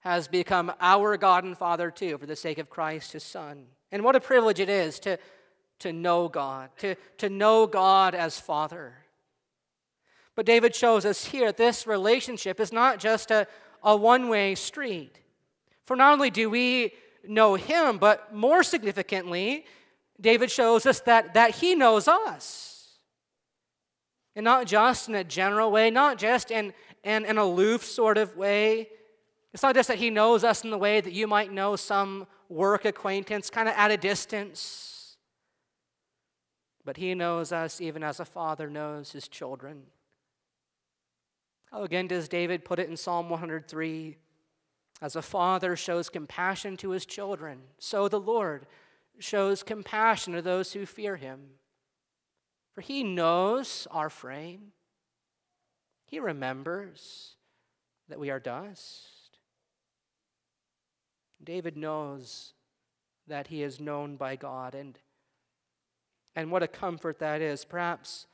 has 0.00 0.28
become 0.28 0.72
our 0.80 1.16
God 1.16 1.44
and 1.44 1.58
Father 1.58 1.90
too 1.90 2.18
for 2.18 2.26
the 2.26 2.36
sake 2.36 2.58
of 2.58 2.70
Christ, 2.70 3.12
his 3.12 3.24
Son. 3.24 3.66
And 3.90 4.04
what 4.04 4.16
a 4.16 4.20
privilege 4.20 4.60
it 4.60 4.68
is 4.68 5.00
to, 5.00 5.18
to 5.80 5.92
know 5.92 6.28
God, 6.28 6.70
to, 6.78 6.94
to 7.18 7.28
know 7.28 7.66
God 7.66 8.14
as 8.14 8.38
Father. 8.38 8.94
But 10.36 10.46
David 10.46 10.74
shows 10.74 11.04
us 11.04 11.24
here 11.24 11.50
this 11.50 11.86
relationship 11.86 12.60
is 12.60 12.72
not 12.72 13.00
just 13.00 13.32
a, 13.32 13.48
a 13.82 13.96
one 13.96 14.28
way 14.28 14.54
street. 14.54 15.18
For 15.84 15.96
not 15.96 16.12
only 16.12 16.30
do 16.30 16.48
we 16.48 16.92
know 17.26 17.56
him, 17.56 17.98
but 17.98 18.32
more 18.32 18.62
significantly, 18.62 19.64
David 20.20 20.50
shows 20.50 20.86
us 20.86 21.00
that, 21.00 21.34
that 21.34 21.56
he 21.56 21.74
knows 21.74 22.06
us. 22.06 22.77
And 24.38 24.44
not 24.44 24.68
just 24.68 25.08
in 25.08 25.16
a 25.16 25.24
general 25.24 25.72
way, 25.72 25.90
not 25.90 26.16
just 26.16 26.52
in, 26.52 26.72
in 27.02 27.24
an 27.24 27.38
aloof 27.38 27.84
sort 27.84 28.16
of 28.16 28.36
way, 28.36 28.88
it's 29.52 29.64
not 29.64 29.74
just 29.74 29.88
that 29.88 29.98
he 29.98 30.10
knows 30.10 30.44
us 30.44 30.62
in 30.62 30.70
the 30.70 30.78
way 30.78 31.00
that 31.00 31.12
you 31.12 31.26
might 31.26 31.52
know 31.52 31.74
some 31.74 32.24
work 32.48 32.84
acquaintance, 32.84 33.50
kind 33.50 33.68
of 33.68 33.74
at 33.76 33.90
a 33.90 33.96
distance, 33.96 35.16
but 36.84 36.98
he 36.98 37.16
knows 37.16 37.50
us 37.50 37.80
even 37.80 38.04
as 38.04 38.20
a 38.20 38.24
father 38.24 38.70
knows 38.70 39.10
his 39.10 39.26
children. 39.26 39.82
How 41.72 41.82
again 41.82 42.06
does 42.06 42.28
David 42.28 42.64
put 42.64 42.78
it 42.78 42.88
in 42.88 42.96
Psalm 42.96 43.30
103? 43.30 44.18
As 45.02 45.16
a 45.16 45.22
father 45.22 45.74
shows 45.74 46.08
compassion 46.08 46.76
to 46.76 46.90
his 46.90 47.04
children, 47.04 47.58
so 47.80 48.06
the 48.06 48.20
Lord 48.20 48.66
shows 49.18 49.64
compassion 49.64 50.32
to 50.34 50.42
those 50.42 50.74
who 50.74 50.86
fear 50.86 51.16
him. 51.16 51.40
For 52.78 52.82
he 52.82 53.02
knows 53.02 53.88
our 53.90 54.08
frame, 54.08 54.70
he 56.06 56.20
remembers 56.20 57.34
that 58.08 58.20
we 58.20 58.30
are 58.30 58.38
dust. 58.38 59.40
David 61.42 61.76
knows 61.76 62.52
that 63.26 63.48
he 63.48 63.64
is 63.64 63.80
known 63.80 64.14
by 64.14 64.36
God, 64.36 64.76
and, 64.76 64.96
and 66.36 66.52
what 66.52 66.62
a 66.62 66.68
comfort 66.68 67.18
that 67.18 67.40
is. 67.40 67.64
Perhaps 67.64 68.28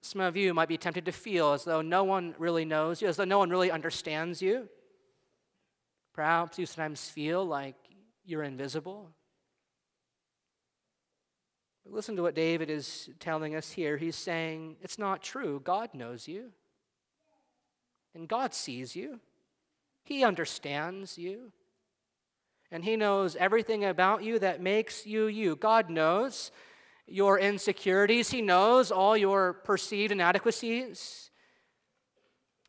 some 0.00 0.20
of 0.20 0.36
you 0.36 0.54
might 0.54 0.68
be 0.68 0.78
tempted 0.78 1.04
to 1.06 1.10
feel 1.10 1.52
as 1.52 1.64
though 1.64 1.82
no 1.82 2.04
one 2.04 2.36
really 2.38 2.64
knows 2.64 3.02
you, 3.02 3.08
as 3.08 3.16
though 3.16 3.24
no 3.24 3.38
one 3.40 3.50
really 3.50 3.72
understands 3.72 4.40
you. 4.40 4.68
Perhaps 6.14 6.56
you 6.56 6.66
sometimes 6.66 7.08
feel 7.08 7.44
like 7.44 7.74
you're 8.24 8.44
invisible. 8.44 9.10
Listen 11.92 12.14
to 12.14 12.22
what 12.22 12.36
David 12.36 12.70
is 12.70 13.10
telling 13.18 13.56
us 13.56 13.72
here. 13.72 13.96
He's 13.96 14.14
saying, 14.14 14.76
It's 14.80 14.98
not 14.98 15.22
true. 15.22 15.60
God 15.64 15.92
knows 15.92 16.28
you, 16.28 16.52
and 18.14 18.28
God 18.28 18.54
sees 18.54 18.94
you, 18.94 19.18
He 20.04 20.22
understands 20.22 21.18
you, 21.18 21.52
and 22.70 22.84
He 22.84 22.96
knows 22.96 23.34
everything 23.34 23.84
about 23.84 24.22
you 24.22 24.38
that 24.38 24.62
makes 24.62 25.04
you 25.04 25.26
you. 25.26 25.56
God 25.56 25.90
knows 25.90 26.52
your 27.08 27.40
insecurities, 27.40 28.30
He 28.30 28.40
knows 28.40 28.92
all 28.92 29.16
your 29.16 29.52
perceived 29.52 30.12
inadequacies, 30.12 31.30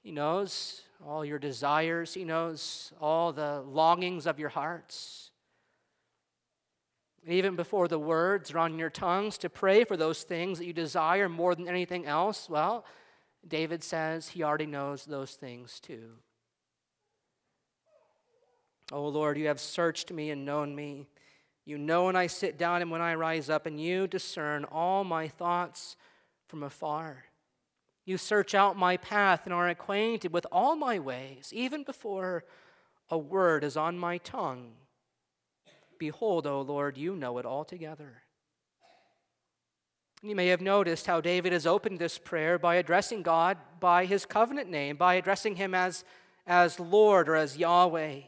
He 0.02 0.12
knows 0.12 0.82
all 1.06 1.24
your 1.24 1.38
desires, 1.38 2.16
He 2.16 2.24
knows 2.24 2.92
all 3.00 3.34
the 3.34 3.62
longings 3.62 4.26
of 4.26 4.40
your 4.40 4.50
hearts. 4.50 5.31
Even 7.28 7.56
before 7.56 7.88
the 7.88 8.00
words 8.00 8.52
are 8.52 8.60
on 8.60 8.80
your 8.80 8.90
tongues 8.90 9.38
to 9.40 9.50
pray 9.50 9.84
for 9.84 9.96
those 9.96 10.24
things 10.24 10.58
that 10.58 10.66
you 10.66 10.74
desire 10.74 11.30
more 11.30 11.54
than 11.54 11.68
anything 11.68 12.06
else, 12.06 12.50
well, 12.50 12.84
David 13.48 13.84
says 13.84 14.30
he 14.30 14.44
already 14.44 14.66
knows 14.66 15.06
those 15.06 15.34
things 15.34 15.80
too. 15.80 16.14
Oh 18.92 19.08
Lord, 19.08 19.38
you 19.38 19.48
have 19.48 19.60
searched 19.60 20.12
me 20.12 20.32
and 20.32 20.46
known 20.46 20.76
me. 20.76 21.08
You 21.64 21.78
know 21.78 22.06
when 22.06 22.16
I 22.16 22.28
sit 22.28 22.58
down 22.58 22.82
and 22.82 22.90
when 22.90 23.02
I 23.02 23.14
rise 23.14 23.50
up, 23.50 23.66
and 23.66 23.80
you 23.80 24.08
discern 24.08 24.66
all 24.66 25.04
my 25.04 25.28
thoughts 25.28 25.96
from 26.48 26.64
afar. 26.64 27.26
You 28.04 28.18
search 28.18 28.56
out 28.56 28.78
my 28.78 28.98
path 28.98 29.42
and 29.46 29.54
are 29.54 29.70
acquainted 29.70 30.34
with 30.34 30.48
all 30.52 30.76
my 30.76 30.98
ways, 30.98 31.52
even 31.54 31.84
before 31.84 32.44
a 33.10 33.18
word 33.18 33.64
is 33.64 33.78
on 33.78 33.98
my 33.98 34.18
tongue. 34.18 34.74
Behold, 36.02 36.48
O 36.48 36.62
Lord, 36.62 36.98
you 36.98 37.16
know 37.16 37.38
it 37.38 37.46
altogether. 37.46 38.24
You 40.24 40.36
may 40.36 40.48
have 40.48 40.60
noticed 40.60 41.06
how 41.06 41.22
David 41.22 41.54
has 41.54 41.68
opened 41.68 42.00
this 42.00 42.18
prayer 42.18 42.58
by 42.58 42.78
addressing 42.78 43.22
God 43.22 43.60
by 43.80 44.06
his 44.06 44.26
covenant 44.26 44.68
name, 44.68 44.96
by 44.98 45.14
addressing 45.14 45.58
him 45.58 45.76
as, 45.76 46.04
as 46.48 46.80
Lord 46.80 47.30
or 47.30 47.36
as 47.36 47.56
Yahweh. 47.56 48.22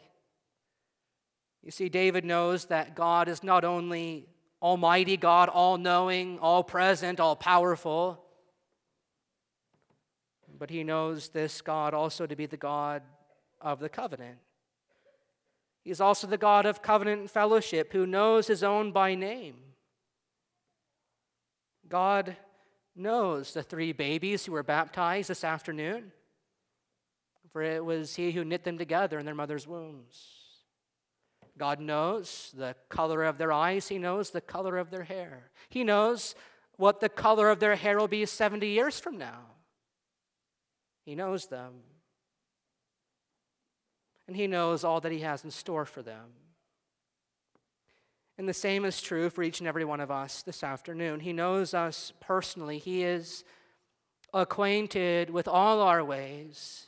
You 1.64 1.72
see, 1.72 1.90
David 1.90 2.24
knows 2.26 2.66
that 2.66 2.94
God 2.94 3.28
is 3.28 3.44
not 3.44 3.64
only 3.64 4.28
Almighty 4.62 5.18
God, 5.18 5.50
all 5.50 5.80
knowing, 5.80 6.38
all 6.38 6.64
present, 6.64 7.20
all 7.20 7.36
powerful, 7.36 8.24
but 10.60 10.70
he 10.70 10.84
knows 10.84 11.30
this 11.30 11.60
God 11.60 11.96
also 11.96 12.28
to 12.28 12.36
be 12.36 12.46
the 12.46 12.56
God 12.56 13.02
of 13.60 13.80
the 13.80 13.90
covenant. 13.90 14.38
He's 15.84 16.00
also 16.00 16.28
the 16.28 16.38
God 16.38 16.66
of 16.66 16.82
covenant 16.82 17.22
and 17.22 17.32
fellowship 17.32 17.92
who 17.92 18.06
knows 18.06 18.48
his 18.48 18.64
own 18.64 18.92
by 18.92 19.16
name. 19.16 19.56
God 21.90 22.38
knows 22.96 23.54
the 23.54 23.64
three 23.64 23.92
babies 23.92 24.46
who 24.46 24.54
were 24.54 24.64
baptized 24.64 25.30
this 25.30 25.44
afternoon, 25.44 26.12
for 27.52 27.62
it 27.62 27.84
was 27.84 28.16
he 28.16 28.32
who 28.32 28.46
knit 28.46 28.64
them 28.64 28.78
together 28.78 29.20
in 29.20 29.26
their 29.26 29.36
mother's 29.36 29.68
wombs. 29.68 30.44
God 31.58 31.80
knows 31.80 32.54
the 32.56 32.76
color 32.90 33.24
of 33.24 33.38
their 33.38 33.52
eyes, 33.52 33.88
He 33.88 34.00
knows 34.00 34.32
the 34.32 34.42
color 34.42 34.78
of 34.78 34.90
their 34.90 35.04
hair. 35.04 35.52
He 35.70 35.84
knows 35.84 36.34
what 36.78 37.00
the 37.00 37.10
color 37.10 37.50
of 37.50 37.60
their 37.60 37.76
hair 37.76 37.98
will 37.98 38.08
be 38.08 38.26
70 38.26 38.66
years 38.66 39.00
from 39.00 39.18
now. 39.18 39.42
He 41.06 41.14
knows 41.14 41.48
them 41.48 41.74
and 44.28 44.36
He 44.36 44.48
knows 44.48 44.84
all 44.84 45.02
that 45.02 45.12
He 45.12 45.20
has 45.20 45.44
in 45.44 45.52
store 45.52 45.86
for 45.86 46.02
them. 46.02 46.32
And 48.38 48.50
the 48.50 48.54
same 48.54 48.84
is 48.86 49.02
true 49.02 49.30
for 49.30 49.44
each 49.44 49.60
and 49.60 49.68
every 49.68 49.86
one 49.86 50.00
of 50.00 50.10
us 50.10 50.42
this 50.42 50.64
afternoon. 50.64 51.20
He 51.20 51.34
knows 51.34 51.74
us 51.74 52.14
personally, 52.20 52.80
He 52.80 53.04
is 53.04 53.44
acquainted 54.34 55.30
with 55.30 55.48
all 55.48 55.82
our 55.82 56.04
ways. 56.04 56.88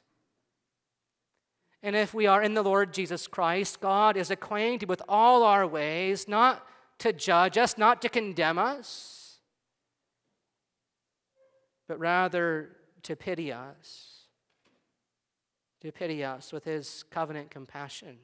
And 1.84 1.96
if 1.96 2.16
we 2.16 2.26
are 2.26 2.42
in 2.42 2.56
the 2.56 2.64
Lord 2.64 2.94
Jesus 2.94 3.28
Christ, 3.28 3.80
God 3.80 4.18
is 4.18 4.32
acquainted 4.32 4.90
with 4.90 5.04
all 5.08 5.44
our 5.44 5.68
ways, 5.68 6.28
not 6.28 6.66
to 6.98 7.14
judge 7.14 7.60
us, 7.60 7.78
not 7.78 8.02
to 8.02 8.10
condemn 8.10 8.58
us, 8.58 9.38
but 11.88 12.00
rather 12.00 12.76
to 13.04 13.16
pity 13.16 13.52
us 13.52 14.15
to 15.86 15.92
pity 15.92 16.24
us 16.24 16.52
with 16.52 16.64
his 16.64 17.04
covenant 17.12 17.52
compassion. 17.52 18.18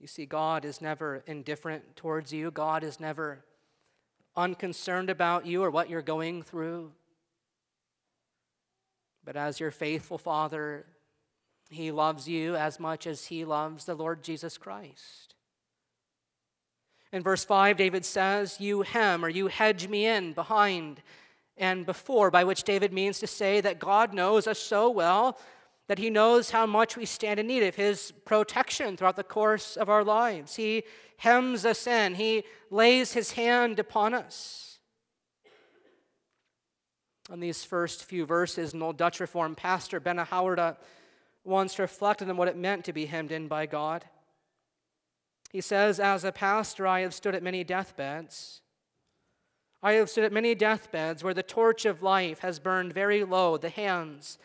You 0.00 0.08
see, 0.08 0.26
God 0.26 0.64
is 0.64 0.80
never 0.80 1.22
indifferent 1.28 1.94
towards 1.94 2.32
you, 2.32 2.50
God 2.50 2.82
is 2.82 2.98
never 2.98 3.44
unconcerned 4.34 5.10
about 5.10 5.46
you 5.46 5.62
or 5.62 5.70
what 5.70 5.90
you're 5.90 6.02
going 6.02 6.42
through. 6.42 6.90
But 9.24 9.36
as 9.36 9.60
your 9.60 9.70
faithful 9.70 10.18
Father, 10.18 10.84
He 11.70 11.92
loves 11.92 12.26
you 12.26 12.56
as 12.56 12.80
much 12.80 13.06
as 13.06 13.26
He 13.26 13.44
loves 13.44 13.84
the 13.84 13.94
Lord 13.94 14.24
Jesus 14.24 14.58
Christ. 14.58 15.36
In 17.12 17.22
verse 17.22 17.44
5, 17.44 17.76
David 17.76 18.04
says, 18.04 18.56
You 18.58 18.82
hem 18.82 19.24
or 19.24 19.28
you 19.28 19.46
hedge 19.46 19.86
me 19.86 20.06
in 20.06 20.32
behind 20.32 21.00
and 21.62 21.86
before, 21.86 22.28
by 22.28 22.42
which 22.42 22.64
David 22.64 22.92
means 22.92 23.20
to 23.20 23.26
say 23.28 23.60
that 23.60 23.78
God 23.78 24.12
knows 24.12 24.48
us 24.48 24.58
so 24.58 24.90
well 24.90 25.38
that 25.86 25.98
he 25.98 26.10
knows 26.10 26.50
how 26.50 26.66
much 26.66 26.96
we 26.96 27.06
stand 27.06 27.38
in 27.38 27.46
need 27.46 27.62
of 27.62 27.76
his 27.76 28.12
protection 28.24 28.96
throughout 28.96 29.14
the 29.14 29.22
course 29.22 29.76
of 29.76 29.88
our 29.88 30.02
lives. 30.02 30.56
He 30.56 30.82
hems 31.18 31.64
us 31.64 31.86
in, 31.86 32.16
he 32.16 32.42
lays 32.70 33.12
his 33.12 33.32
hand 33.32 33.78
upon 33.78 34.12
us. 34.12 34.80
On 37.30 37.38
these 37.38 37.62
first 37.62 38.04
few 38.04 38.26
verses, 38.26 38.74
an 38.74 38.82
old 38.82 38.96
Dutch 38.96 39.20
Reformed 39.20 39.56
pastor, 39.56 40.00
Ben 40.00 40.18
Howard, 40.18 40.58
uh, 40.58 40.74
once 41.44 41.78
reflected 41.78 42.28
on 42.28 42.36
what 42.36 42.48
it 42.48 42.56
meant 42.56 42.84
to 42.86 42.92
be 42.92 43.06
hemmed 43.06 43.30
in 43.30 43.46
by 43.46 43.66
God. 43.66 44.04
He 45.52 45.60
says, 45.60 46.00
As 46.00 46.24
a 46.24 46.32
pastor, 46.32 46.88
I 46.88 47.00
have 47.00 47.14
stood 47.14 47.36
at 47.36 47.42
many 47.42 47.62
deathbeds 47.62 48.61
I 49.82 49.94
have 49.94 50.08
stood 50.08 50.24
at 50.24 50.32
many 50.32 50.54
deathbeds 50.54 51.24
where 51.24 51.34
the 51.34 51.42
torch 51.42 51.84
of 51.84 52.02
life 52.02 52.38
has 52.40 52.60
burned 52.60 52.92
very 52.92 53.24
low, 53.24 53.56
the 53.56 53.68
hands 53.68 54.38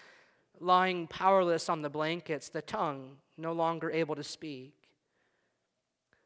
lying 0.59 1.05
powerless 1.05 1.69
on 1.69 1.83
the 1.83 1.89
blankets, 1.89 2.49
the 2.49 2.63
tongue 2.63 3.17
no 3.37 3.51
longer 3.51 3.91
able 3.91 4.15
to 4.15 4.23
speak. 4.23 4.73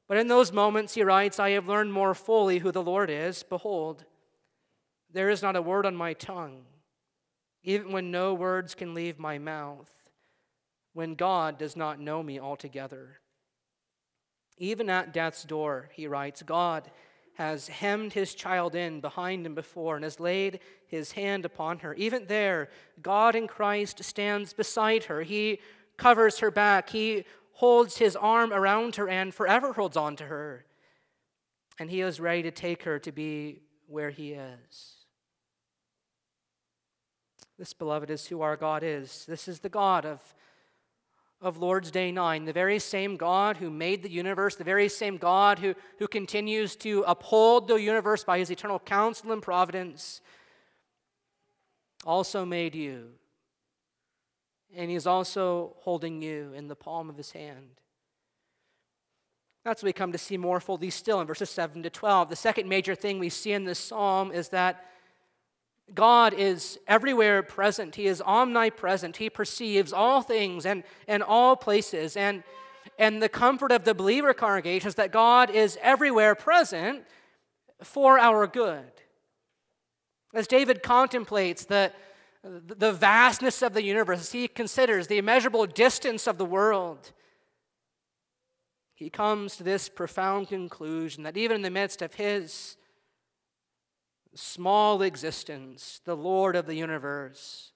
But 0.08 0.17
in 0.17 0.28
those 0.28 0.52
moments, 0.52 0.93
he 0.93 1.04
writes, 1.04 1.39
I 1.39 1.52
have 1.52 1.67
learned 1.67 1.91
more 1.91 2.13
fully 2.13 2.60
who 2.60 2.71
the 2.71 2.84
Lord 2.84 3.10
is. 3.10 3.43
Behold, 3.43 4.06
there 5.12 5.30
is 5.30 5.41
not 5.41 5.58
a 5.58 5.62
word 5.62 5.86
on 5.86 5.95
my 5.95 6.13
tongue, 6.13 6.63
even 7.63 7.91
when 7.91 8.12
no 8.12 8.34
words 8.34 8.76
can 8.76 8.93
leave 8.93 9.19
my 9.19 9.38
mouth, 9.38 9.91
when 10.93 11.15
God 11.15 11.58
does 11.58 11.76
not 11.76 12.00
know 12.00 12.24
me 12.24 12.39
altogether. 12.39 13.19
Even 14.58 14.89
at 14.89 15.13
death's 15.13 15.43
door, 15.43 15.89
he 15.93 16.08
writes, 16.08 16.43
God 16.43 16.89
has 17.36 17.67
hemmed 17.67 18.13
his 18.13 18.36
child 18.36 18.76
in 18.76 19.00
behind 19.00 19.46
and 19.46 19.56
before 19.56 19.96
and 19.96 20.04
has 20.04 20.20
laid 20.20 20.60
his 20.88 21.13
hand 21.13 21.46
upon 21.46 21.80
her. 21.80 21.94
Even 21.96 22.26
there, 22.28 22.70
God 23.02 23.36
in 23.36 23.48
Christ 23.48 24.04
stands 24.04 24.54
beside 24.54 25.06
her. 25.06 25.22
He 25.22 25.60
covers 25.98 26.39
her 26.39 26.52
back. 26.52 26.89
He 26.89 27.26
holds 27.54 27.98
his 27.98 28.15
arm 28.15 28.52
around 28.52 28.96
her 28.98 29.08
and 29.08 29.34
forever 29.34 29.74
holds 29.74 29.96
on 29.96 30.15
to 30.17 30.26
her. 30.26 30.65
And 31.80 31.89
he 31.89 32.02
is 32.02 32.20
ready 32.20 32.44
to 32.44 32.52
take 32.52 32.84
her 32.84 33.00
to 33.00 33.12
be 33.12 33.62
where 33.88 34.10
he 34.10 34.34
is. 34.34 34.96
This, 37.58 37.74
beloved, 37.74 38.10
is 38.10 38.26
who 38.28 38.41
our 38.41 38.58
God 38.58 38.84
is. 38.84 39.26
This 39.26 39.48
is 39.48 39.60
the 39.60 39.70
God 39.70 40.06
of 40.06 40.20
of 41.42 41.58
Lord's 41.58 41.90
Day 41.90 42.12
9, 42.12 42.46
the 42.46 42.54
very 42.54 42.78
same 42.78 43.18
God 43.18 43.58
who 43.58 43.72
made 43.72 44.04
the 44.04 44.12
universe, 44.12 44.56
the 44.56 44.64
very 44.64 44.88
same 44.88 45.18
God 45.18 45.58
who, 45.58 45.74
who 45.98 46.08
continues 46.08 46.76
to 46.78 47.04
uphold 47.08 47.68
the 47.68 47.76
universe 47.76 48.24
by 48.24 48.38
his 48.38 48.52
eternal 48.52 48.80
counsel 48.80 49.32
and 49.32 49.42
providence, 49.42 50.22
also 52.06 52.46
made 52.46 52.76
you. 52.76 53.10
And 54.76 54.92
he's 54.92 55.08
also 55.08 55.76
holding 55.80 56.22
you 56.22 56.54
in 56.56 56.68
the 56.68 56.76
palm 56.76 57.10
of 57.10 57.18
his 57.18 57.32
hand. 57.32 57.82
That's 59.64 59.84
what 59.84 59.88
we 59.88 59.94
come 59.94 60.12
to 60.12 60.18
see 60.18 60.38
more 60.38 60.60
fully 60.60 60.90
still 60.90 61.22
in 61.22 61.28
verses 61.28 61.50
7 61.50 61.84
to 61.84 61.90
12. 61.90 62.30
The 62.30 62.36
second 62.36 62.70
major 62.70 62.96
thing 62.96 63.20
we 63.20 63.30
see 63.30 63.52
in 63.52 63.66
this 63.66 63.80
psalm 63.80 64.32
is 64.32 64.50
that 64.50 64.86
God 65.94 66.34
is 66.34 66.80
everywhere 66.88 67.44
present. 67.44 67.96
He 67.96 68.08
is 68.08 68.22
omnipresent. 68.22 69.17
He 69.17 69.30
perceives 69.30 69.91
all 69.91 70.22
things 70.22 70.65
and, 70.65 70.84
and 71.08 71.22
all 71.22 71.56
places. 71.56 72.15
And, 72.15 72.44
and 72.98 73.22
the 73.22 73.30
comfort 73.30 73.72
of 73.72 73.84
the 73.84 73.94
believer 73.94 74.34
congregation 74.34 74.88
is 74.88 74.96
that 74.96 75.12
God 75.12 75.50
is 75.50 75.78
everywhere 75.82 76.36
present 76.36 77.04
for 77.84 78.17
our 78.17 78.48
good. 78.48 78.91
As 80.34 80.48
David 80.48 80.82
contemplates 80.82 81.65
the, 81.65 81.91
the 82.44 82.94
vastness 82.94 83.62
of 83.62 83.74
the 83.74 83.84
universe, 83.84 84.32
he 84.32 84.48
considers 84.48 85.08
the 85.08 85.17
immeasurable 85.17 85.65
distance 85.65 86.26
of 86.26 86.38
the 86.38 86.46
world, 86.46 87.12
he 89.02 89.10
comes 89.10 89.58
to 89.58 89.63
this 89.63 89.89
profound 89.89 90.48
conclusion 90.48 91.24
that 91.24 91.36
even 91.36 91.56
in 91.56 91.62
the 91.63 91.72
midst 91.72 92.04
of 92.04 92.13
his 92.13 92.78
small 94.34 95.02
existence, 95.02 96.02
the 96.06 96.15
Lord 96.15 96.56
of 96.56 96.65
the 96.65 96.76
universe 96.76 97.72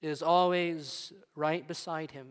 is 0.00 0.22
always 0.22 1.12
right 1.36 1.66
beside 1.66 2.10
him. 2.10 2.26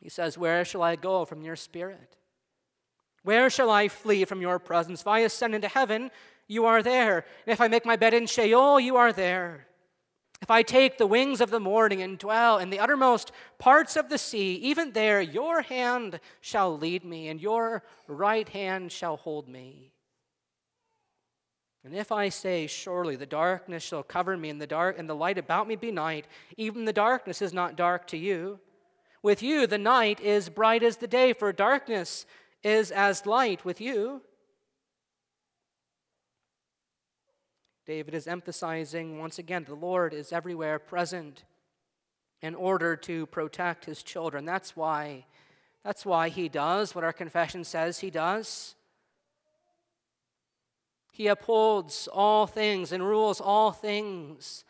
He 0.00 0.08
says, 0.08 0.38
Where 0.38 0.64
shall 0.64 0.82
I 0.82 0.96
go 0.96 1.24
from 1.24 1.42
your 1.42 1.56
spirit? 1.56 2.16
Where 3.22 3.50
shall 3.50 3.70
I 3.70 3.88
flee 3.88 4.24
from 4.24 4.40
your 4.40 4.58
presence? 4.58 5.00
If 5.00 5.06
I 5.06 5.20
ascend 5.20 5.54
into 5.54 5.68
heaven, 5.68 6.10
you 6.46 6.64
are 6.66 6.82
there. 6.82 7.26
And 7.46 7.52
if 7.52 7.60
I 7.60 7.68
make 7.68 7.84
my 7.84 7.96
bed 7.96 8.14
in 8.14 8.26
Sheol, 8.26 8.80
you 8.80 8.96
are 8.96 9.12
there. 9.12 9.66
If 10.40 10.50
I 10.50 10.62
take 10.62 10.98
the 10.98 11.06
wings 11.06 11.40
of 11.40 11.50
the 11.50 11.58
morning 11.58 12.00
and 12.00 12.16
dwell 12.16 12.58
in 12.58 12.70
the 12.70 12.78
uttermost 12.78 13.32
parts 13.58 13.96
of 13.96 14.08
the 14.08 14.18
sea, 14.18 14.54
even 14.54 14.92
there 14.92 15.20
your 15.20 15.62
hand 15.62 16.20
shall 16.40 16.78
lead 16.78 17.04
me, 17.04 17.28
and 17.28 17.40
your 17.40 17.82
right 18.06 18.48
hand 18.48 18.92
shall 18.92 19.16
hold 19.16 19.48
me. 19.48 19.92
And 21.84 21.94
if 21.94 22.10
I 22.10 22.28
say, 22.28 22.66
Surely 22.66 23.16
the 23.16 23.26
darkness 23.26 23.82
shall 23.82 24.02
cover 24.02 24.36
me, 24.36 24.50
and 24.50 24.60
the 24.60 24.66
dark 24.66 24.98
and 24.98 25.08
the 25.08 25.14
light 25.14 25.38
about 25.38 25.68
me 25.68 25.76
be 25.76 25.90
night, 25.90 26.26
even 26.56 26.84
the 26.84 26.92
darkness 26.92 27.40
is 27.40 27.52
not 27.52 27.76
dark 27.76 28.06
to 28.08 28.16
you. 28.16 28.60
With 29.22 29.42
you 29.42 29.66
the 29.66 29.78
night 29.78 30.20
is 30.20 30.48
bright 30.48 30.82
as 30.82 30.96
the 30.96 31.06
day, 31.06 31.32
for 31.32 31.52
darkness 31.52 32.26
is 32.62 32.90
as 32.90 33.26
light 33.26 33.64
with 33.64 33.80
you. 33.80 34.22
David 37.86 38.12
is 38.12 38.26
emphasizing 38.26 39.18
once 39.18 39.38
again 39.38 39.64
the 39.64 39.74
Lord 39.74 40.12
is 40.12 40.32
everywhere 40.32 40.78
present 40.78 41.44
in 42.42 42.54
order 42.54 42.96
to 42.96 43.26
protect 43.26 43.86
his 43.86 44.02
children. 44.02 44.44
That's 44.44 44.76
why 44.76 45.24
that's 45.84 46.04
why 46.04 46.28
he 46.28 46.48
does 46.48 46.94
what 46.94 47.04
our 47.04 47.14
confession 47.14 47.64
says 47.64 48.00
he 48.00 48.10
does. 48.10 48.74
He 51.18 51.26
upholds 51.26 52.08
all 52.12 52.46
things 52.46 52.92
and 52.92 53.04
rules 53.04 53.40
all 53.40 53.72
things 53.72 54.64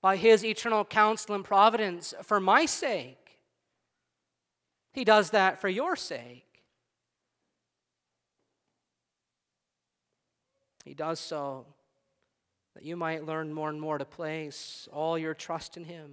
by 0.00 0.16
his 0.16 0.44
eternal 0.44 0.84
counsel 0.84 1.34
and 1.34 1.44
providence 1.44 2.14
for 2.22 2.38
my 2.38 2.66
sake. 2.66 3.40
He 4.92 5.02
does 5.02 5.30
that 5.30 5.60
for 5.60 5.68
your 5.68 5.96
sake. 5.96 6.62
He 10.84 10.94
does 10.94 11.18
so 11.18 11.66
that 12.74 12.84
you 12.84 12.94
might 12.94 13.26
learn 13.26 13.52
more 13.52 13.68
and 13.68 13.80
more 13.80 13.98
to 13.98 14.04
place 14.04 14.88
all 14.92 15.18
your 15.18 15.34
trust 15.34 15.76
in 15.76 15.84
Him. 15.84 16.10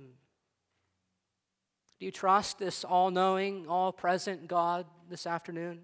Do 2.00 2.08
you 2.08 2.12
trust 2.12 2.58
this 2.58 2.84
all 2.84 3.12
knowing, 3.12 3.68
all 3.68 3.92
present 3.92 4.48
God 4.48 4.88
this 5.12 5.28
afternoon? 5.28 5.82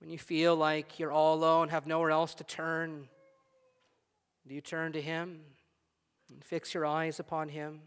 When 0.00 0.10
you 0.10 0.18
feel 0.18 0.54
like 0.54 0.98
you're 0.98 1.12
all 1.12 1.34
alone, 1.34 1.68
have 1.70 1.86
nowhere 1.86 2.10
else 2.10 2.34
to 2.36 2.44
turn, 2.44 3.08
do 4.46 4.54
you 4.54 4.60
turn 4.60 4.92
to 4.92 5.02
Him 5.02 5.40
and 6.30 6.44
fix 6.44 6.72
your 6.72 6.86
eyes 6.86 7.18
upon 7.18 7.48
Him? 7.48 7.80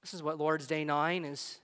This 0.00 0.14
is 0.14 0.22
what 0.22 0.38
Lord's 0.38 0.66
Day 0.66 0.84
9 0.84 1.24
is 1.24 1.60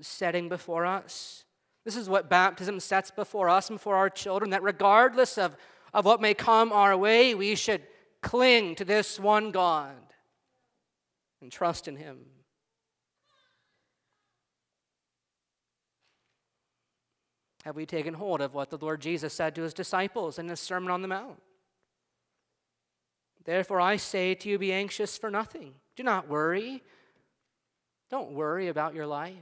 setting 0.00 0.48
before 0.48 0.86
us. 0.86 1.44
This 1.84 1.96
is 1.96 2.08
what 2.08 2.28
baptism 2.28 2.80
sets 2.80 3.10
before 3.10 3.48
us 3.48 3.70
and 3.70 3.80
for 3.80 3.94
our 3.96 4.10
children 4.10 4.50
that 4.50 4.62
regardless 4.62 5.38
of, 5.38 5.56
of 5.94 6.04
what 6.04 6.20
may 6.20 6.34
come 6.34 6.72
our 6.72 6.96
way, 6.96 7.34
we 7.34 7.54
should 7.54 7.82
cling 8.22 8.74
to 8.74 8.84
this 8.84 9.20
one 9.20 9.50
God 9.50 9.94
and 11.40 11.52
trust 11.52 11.86
in 11.86 11.96
Him. 11.96 12.18
Have 17.66 17.74
we 17.74 17.84
taken 17.84 18.14
hold 18.14 18.40
of 18.40 18.54
what 18.54 18.70
the 18.70 18.78
Lord 18.78 19.00
Jesus 19.00 19.34
said 19.34 19.56
to 19.56 19.62
His 19.62 19.74
disciples 19.74 20.38
in 20.38 20.48
his 20.48 20.60
Sermon 20.60 20.88
on 20.88 21.02
the 21.02 21.08
Mount? 21.08 21.42
Therefore, 23.44 23.80
I 23.80 23.96
say 23.96 24.36
to 24.36 24.48
you, 24.48 24.56
be 24.56 24.72
anxious 24.72 25.18
for 25.18 25.32
nothing. 25.32 25.74
Do 25.96 26.04
not 26.04 26.28
worry. 26.28 26.84
Don't 28.08 28.30
worry 28.30 28.68
about 28.68 28.94
your 28.94 29.08
life 29.08 29.34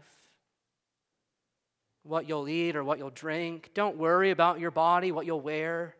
what 2.02 2.26
you'll 2.26 2.48
eat 2.48 2.76
or 2.76 2.82
what 2.84 2.98
you'll 2.98 3.10
drink. 3.10 3.72
Don't 3.74 3.98
worry 3.98 4.30
about 4.30 4.58
your 4.58 4.70
body, 4.70 5.12
what 5.12 5.26
you'll 5.26 5.40
wear. 5.42 5.94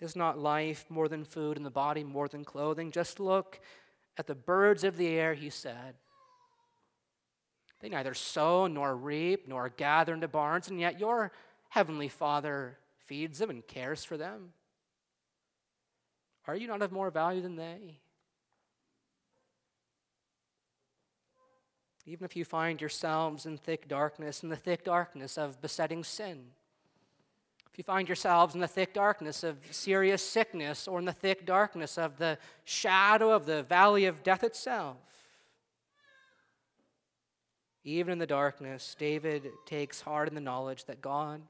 Is 0.00 0.16
not 0.16 0.36
life 0.36 0.84
more 0.88 1.06
than 1.06 1.24
food 1.24 1.56
and 1.56 1.64
the 1.64 1.70
body 1.70 2.02
more 2.02 2.26
than 2.26 2.44
clothing? 2.44 2.90
Just 2.90 3.20
look 3.20 3.60
at 4.18 4.26
the 4.26 4.34
birds 4.34 4.82
of 4.82 4.96
the 4.96 5.06
air, 5.06 5.34
he 5.34 5.48
said. 5.48 5.94
They 7.84 7.90
neither 7.90 8.14
sow 8.14 8.66
nor 8.66 8.96
reap 8.96 9.46
nor 9.46 9.68
gather 9.68 10.14
into 10.14 10.26
barns, 10.26 10.70
and 10.70 10.80
yet 10.80 10.98
your 10.98 11.32
heavenly 11.68 12.08
Father 12.08 12.78
feeds 12.96 13.38
them 13.38 13.50
and 13.50 13.66
cares 13.66 14.02
for 14.02 14.16
them. 14.16 14.54
Are 16.46 16.56
you 16.56 16.66
not 16.66 16.80
of 16.80 16.92
more 16.92 17.10
value 17.10 17.42
than 17.42 17.56
they? 17.56 17.98
Even 22.06 22.24
if 22.24 22.34
you 22.34 22.46
find 22.46 22.80
yourselves 22.80 23.44
in 23.44 23.58
thick 23.58 23.86
darkness, 23.86 24.42
in 24.42 24.48
the 24.48 24.56
thick 24.56 24.82
darkness 24.82 25.36
of 25.36 25.60
besetting 25.60 26.04
sin, 26.04 26.52
if 27.70 27.76
you 27.76 27.84
find 27.84 28.08
yourselves 28.08 28.54
in 28.54 28.62
the 28.62 28.66
thick 28.66 28.94
darkness 28.94 29.44
of 29.44 29.58
serious 29.72 30.26
sickness 30.26 30.88
or 30.88 30.98
in 31.00 31.04
the 31.04 31.12
thick 31.12 31.44
darkness 31.44 31.98
of 31.98 32.16
the 32.16 32.38
shadow 32.64 33.30
of 33.30 33.44
the 33.44 33.62
valley 33.64 34.06
of 34.06 34.22
death 34.22 34.42
itself, 34.42 35.13
even 37.84 38.12
in 38.12 38.18
the 38.18 38.26
darkness, 38.26 38.96
David 38.98 39.50
takes 39.66 40.00
heart 40.00 40.28
in 40.28 40.34
the 40.34 40.40
knowledge 40.40 40.86
that 40.86 41.02
God 41.02 41.42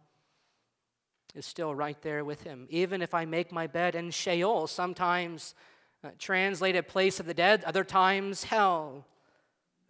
is 1.35 1.47
still 1.47 1.75
right 1.75 2.01
there 2.03 2.25
with 2.25 2.43
him. 2.43 2.67
Even 2.71 3.03
if 3.03 3.15
I 3.15 3.25
make 3.25 3.53
my 3.53 3.67
bed 3.67 3.95
in 3.95 4.11
Sheol, 4.11 4.67
sometimes 4.67 5.55
uh, 6.03 6.11
translated 6.19 6.89
place 6.89 7.21
of 7.21 7.27
the 7.27 7.35
dead, 7.35 7.63
other 7.65 7.85
times 7.85 8.45
hell 8.45 9.07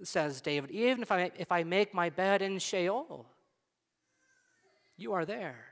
says 0.03 0.41
David, 0.41 0.71
even 0.71 1.03
if 1.03 1.11
I, 1.11 1.31
if 1.39 1.51
I 1.51 1.65
make 1.65 1.95
my 1.95 2.11
bed 2.11 2.43
in 2.43 2.59
Sheol, 2.59 3.27
you 4.97 5.13
are 5.13 5.25
there. 5.25 5.67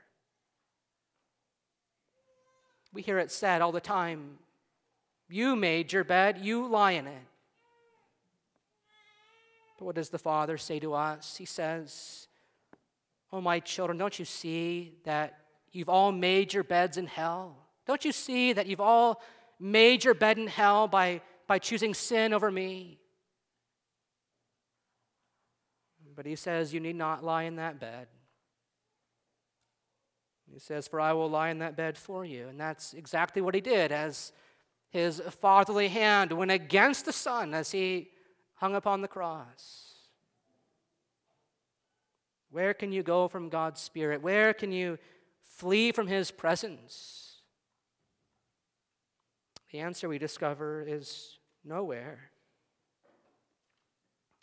We 2.91 3.01
hear 3.01 3.19
it 3.19 3.31
said 3.31 3.61
all 3.61 3.71
the 3.71 3.79
time 3.79 4.37
you 5.29 5.55
made 5.55 5.91
your 5.91 6.03
bed, 6.03 6.39
you 6.41 6.67
lie 6.67 6.91
in 6.91 7.07
it. 7.07 7.21
What 9.83 9.95
does 9.95 10.09
the 10.09 10.17
Father 10.17 10.57
say 10.57 10.79
to 10.79 10.93
us? 10.93 11.37
He 11.37 11.45
says, 11.45 12.27
Oh, 13.31 13.41
my 13.41 13.59
children, 13.59 13.97
don't 13.97 14.17
you 14.17 14.25
see 14.25 14.93
that 15.05 15.39
you've 15.71 15.89
all 15.89 16.11
made 16.11 16.53
your 16.53 16.63
beds 16.63 16.97
in 16.97 17.07
hell? 17.07 17.57
Don't 17.85 18.05
you 18.05 18.11
see 18.11 18.53
that 18.53 18.67
you've 18.67 18.79
all 18.79 19.21
made 19.59 20.03
your 20.03 20.13
bed 20.13 20.37
in 20.37 20.47
hell 20.47 20.87
by, 20.87 21.21
by 21.47 21.59
choosing 21.59 21.93
sin 21.93 22.33
over 22.33 22.51
me? 22.51 22.99
But 26.15 26.25
he 26.25 26.35
says, 26.35 26.73
You 26.73 26.79
need 26.79 26.95
not 26.95 27.23
lie 27.23 27.43
in 27.43 27.55
that 27.57 27.79
bed. 27.79 28.07
He 30.51 30.59
says, 30.59 30.87
For 30.87 31.01
I 31.01 31.13
will 31.13 31.29
lie 31.29 31.49
in 31.49 31.59
that 31.59 31.75
bed 31.75 31.97
for 31.97 32.23
you. 32.23 32.47
And 32.47 32.59
that's 32.59 32.93
exactly 32.93 33.41
what 33.41 33.55
he 33.55 33.61
did 33.61 33.91
as 33.91 34.31
his 34.89 35.19
fatherly 35.41 35.87
hand 35.87 36.31
went 36.31 36.51
against 36.51 37.05
the 37.05 37.13
Son 37.13 37.55
as 37.55 37.71
he 37.71 38.09
hung 38.63 38.75
upon 38.75 39.01
the 39.01 39.09
cross. 39.09 39.91
Where 42.49 42.73
can 42.73 42.93
you 42.93 43.03
go 43.03 43.27
from 43.27 43.49
God's 43.49 43.81
Spirit? 43.81 44.21
Where 44.21 44.53
can 44.53 44.71
you 44.71 44.99
flee 45.41 45.91
from 45.91 46.07
his 46.07 46.31
presence? 46.31 47.41
The 49.73 49.79
answer 49.79 50.07
we 50.07 50.17
discover 50.17 50.81
is 50.87 51.39
nowhere. 51.65 52.29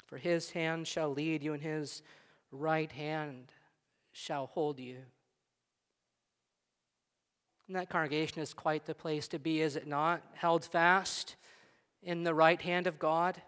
For 0.04 0.18
his 0.18 0.50
hand 0.50 0.86
shall 0.86 1.08
lead 1.08 1.42
you, 1.42 1.54
and 1.54 1.62
his 1.62 2.02
right 2.52 2.92
hand 2.92 3.50
shall 4.12 4.48
hold 4.48 4.78
you. 4.78 4.98
And 7.68 7.74
that 7.74 7.88
congregation 7.88 8.42
is 8.42 8.52
quite 8.52 8.84
the 8.84 8.94
place 8.94 9.28
to 9.28 9.38
be, 9.38 9.62
is 9.62 9.76
it 9.76 9.86
not? 9.86 10.20
Held 10.34 10.66
fast 10.66 11.36
in 12.02 12.22
the 12.22 12.34
right 12.34 12.60
hand 12.60 12.86
of 12.86 12.98
God. 12.98 13.40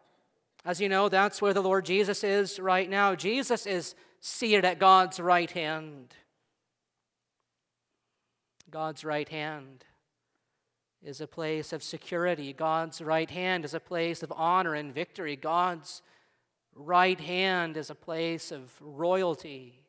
As 0.65 0.81
you 0.81 0.89
know, 0.89 1.09
that's 1.09 1.43
where 1.43 1.55
the 1.55 1.63
Lord 1.63 1.85
Jesus 1.85 2.23
is 2.23 2.61
right 2.61 2.89
now. 2.89 3.15
Jesus 3.15 3.67
is 3.67 3.95
seated 4.21 4.65
at 4.65 4.79
God's 4.79 5.19
right 5.19 5.51
hand. 5.51 6.15
God's 8.71 9.05
right 9.05 9.29
hand 9.29 9.85
is 11.03 11.21
a 11.21 11.27
place 11.27 11.73
of 11.73 11.83
security. 11.83 12.53
God's 12.53 13.01
right 13.01 13.29
hand 13.29 13.65
is 13.65 13.75
a 13.75 13.81
place 13.81 14.23
of 14.23 14.33
honor 14.37 14.75
and 14.75 14.95
victory. 14.95 15.35
God's 15.35 16.01
right 16.75 17.21
hand 17.21 17.77
is 17.77 17.91
a 17.91 17.95
place 17.95 18.53
of 18.53 18.71
royalty. 18.81 19.81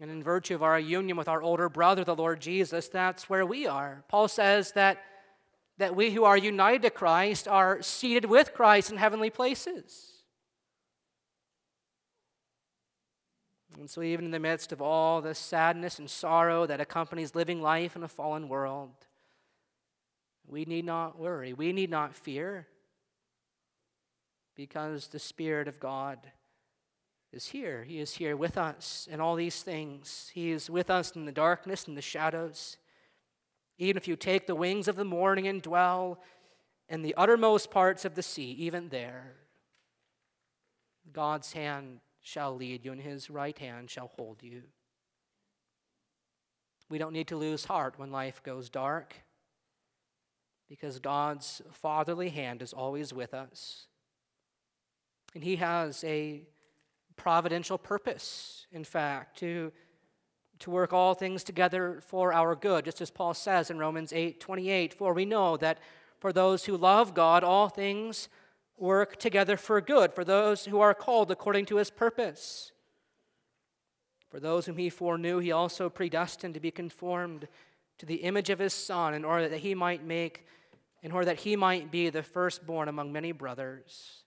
And 0.00 0.10
in 0.10 0.22
virtue 0.22 0.54
of 0.54 0.62
our 0.62 0.80
union 0.80 1.16
with 1.16 1.28
our 1.28 1.42
older 1.42 1.68
brother, 1.68 2.04
the 2.04 2.16
Lord 2.16 2.40
Jesus, 2.40 2.88
that's 2.88 3.28
where 3.28 3.46
we 3.46 3.66
are. 3.66 4.02
Paul 4.08 4.28
says 4.28 4.72
that 4.72 4.98
that 5.80 5.96
we 5.96 6.10
who 6.10 6.24
are 6.24 6.36
united 6.36 6.82
to 6.82 6.90
Christ 6.90 7.48
are 7.48 7.80
seated 7.80 8.26
with 8.26 8.52
Christ 8.52 8.90
in 8.90 8.98
heavenly 8.98 9.30
places. 9.30 10.12
And 13.78 13.88
so, 13.88 14.02
even 14.02 14.26
in 14.26 14.30
the 14.30 14.38
midst 14.38 14.72
of 14.72 14.82
all 14.82 15.22
the 15.22 15.34
sadness 15.34 15.98
and 15.98 16.10
sorrow 16.10 16.66
that 16.66 16.82
accompanies 16.82 17.34
living 17.34 17.62
life 17.62 17.96
in 17.96 18.02
a 18.02 18.08
fallen 18.08 18.48
world, 18.48 18.90
we 20.46 20.66
need 20.66 20.84
not 20.84 21.18
worry. 21.18 21.54
We 21.54 21.72
need 21.72 21.88
not 21.88 22.14
fear 22.14 22.66
because 24.54 25.06
the 25.06 25.18
Spirit 25.18 25.66
of 25.66 25.80
God 25.80 26.18
is 27.32 27.46
here. 27.46 27.84
He 27.84 28.00
is 28.00 28.12
here 28.12 28.36
with 28.36 28.58
us 28.58 29.08
in 29.10 29.18
all 29.18 29.34
these 29.34 29.62
things. 29.62 30.30
He 30.34 30.50
is 30.50 30.68
with 30.68 30.90
us 30.90 31.16
in 31.16 31.24
the 31.24 31.32
darkness 31.32 31.88
and 31.88 31.96
the 31.96 32.02
shadows. 32.02 32.76
Even 33.80 33.96
if 33.96 34.06
you 34.06 34.14
take 34.14 34.46
the 34.46 34.54
wings 34.54 34.88
of 34.88 34.96
the 34.96 35.04
morning 35.04 35.48
and 35.48 35.62
dwell 35.62 36.20
in 36.90 37.00
the 37.00 37.14
uttermost 37.16 37.70
parts 37.70 38.04
of 38.04 38.14
the 38.14 38.22
sea, 38.22 38.52
even 38.58 38.90
there, 38.90 39.36
God's 41.10 41.54
hand 41.54 42.00
shall 42.20 42.54
lead 42.54 42.84
you, 42.84 42.92
and 42.92 43.00
his 43.00 43.30
right 43.30 43.58
hand 43.58 43.88
shall 43.88 44.08
hold 44.16 44.42
you. 44.42 44.64
We 46.90 46.98
don't 46.98 47.14
need 47.14 47.28
to 47.28 47.36
lose 47.36 47.64
heart 47.64 47.98
when 47.98 48.12
life 48.12 48.42
goes 48.42 48.68
dark 48.68 49.14
because 50.68 50.98
God's 50.98 51.62
fatherly 51.72 52.28
hand 52.28 52.60
is 52.60 52.74
always 52.74 53.14
with 53.14 53.32
us. 53.32 53.86
And 55.34 55.42
he 55.42 55.56
has 55.56 56.04
a 56.04 56.42
providential 57.16 57.78
purpose, 57.78 58.66
in 58.72 58.84
fact, 58.84 59.38
to, 59.38 59.72
to 60.60 60.70
work 60.70 60.92
all 60.92 61.14
things 61.14 61.42
together 61.42 62.00
for 62.06 62.32
our 62.32 62.54
good, 62.54 62.84
just 62.84 63.00
as 63.00 63.10
Paul 63.10 63.34
says 63.34 63.70
in 63.70 63.78
Romans 63.78 64.12
8 64.12 64.40
28. 64.40 64.94
For 64.94 65.12
we 65.12 65.24
know 65.24 65.56
that 65.56 65.78
for 66.18 66.32
those 66.32 66.66
who 66.66 66.76
love 66.76 67.14
God, 67.14 67.42
all 67.42 67.68
things 67.68 68.28
work 68.76 69.16
together 69.16 69.56
for 69.56 69.80
good, 69.80 70.12
for 70.14 70.24
those 70.24 70.66
who 70.66 70.80
are 70.80 70.94
called 70.94 71.30
according 71.30 71.66
to 71.66 71.76
his 71.76 71.90
purpose. 71.90 72.72
For 74.30 74.38
those 74.38 74.66
whom 74.66 74.76
he 74.76 74.90
foreknew, 74.90 75.38
he 75.38 75.50
also 75.50 75.90
predestined 75.90 76.54
to 76.54 76.60
be 76.60 76.70
conformed 76.70 77.48
to 77.98 78.06
the 78.06 78.16
image 78.16 78.48
of 78.48 78.58
his 78.58 78.72
Son, 78.72 79.12
in 79.12 79.24
order 79.24 79.48
that 79.48 79.58
he 79.58 79.74
might 79.74 80.04
make, 80.04 80.46
in 81.02 81.10
order 81.10 81.26
that 81.26 81.40
he 81.40 81.56
might 81.56 81.90
be 81.90 82.10
the 82.10 82.22
firstborn 82.22 82.88
among 82.88 83.12
many 83.12 83.32
brothers. 83.32 84.24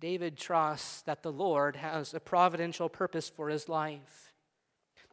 David 0.00 0.38
trusts 0.38 1.02
that 1.02 1.22
the 1.22 1.32
Lord 1.32 1.76
has 1.76 2.14
a 2.14 2.20
providential 2.20 2.88
purpose 2.88 3.28
for 3.28 3.50
his 3.50 3.68
life. 3.68 4.32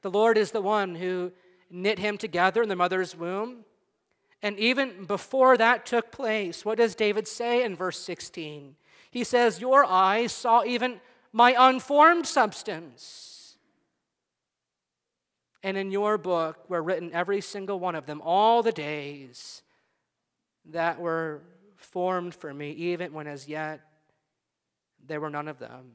The 0.01 0.09
Lord 0.09 0.37
is 0.37 0.51
the 0.51 0.61
one 0.61 0.95
who 0.95 1.33
knit 1.69 1.99
him 1.99 2.17
together 2.17 2.63
in 2.63 2.69
the 2.69 2.75
mother's 2.75 3.15
womb. 3.15 3.65
And 4.41 4.57
even 4.57 5.03
before 5.05 5.57
that 5.57 5.85
took 5.85 6.11
place, 6.11 6.63
what 6.63 6.77
does 6.77 6.95
David 6.95 7.27
say 7.27 7.63
in 7.63 7.75
verse 7.75 7.99
16? 7.99 8.75
He 9.11 9.23
says, 9.25 9.59
Your 9.59 9.83
eyes 9.83 10.31
saw 10.31 10.63
even 10.63 11.01
my 11.33 11.53
unformed 11.57 12.25
substance. 12.25 13.57
And 15.63 15.75
in 15.75 15.91
your 15.91 16.17
book 16.17 16.69
were 16.69 16.81
written 16.81 17.11
every 17.11 17.41
single 17.41 17.79
one 17.79 17.95
of 17.95 18.05
them, 18.05 18.21
all 18.23 18.63
the 18.63 18.71
days 18.71 19.63
that 20.65 20.99
were 20.99 21.41
formed 21.75 22.35
for 22.35 22.53
me, 22.53 22.71
even 22.71 23.11
when 23.11 23.27
as 23.27 23.49
yet 23.49 23.81
there 25.07 25.19
were 25.21 25.29
none 25.29 25.47
of 25.47 25.59
them. 25.59 25.91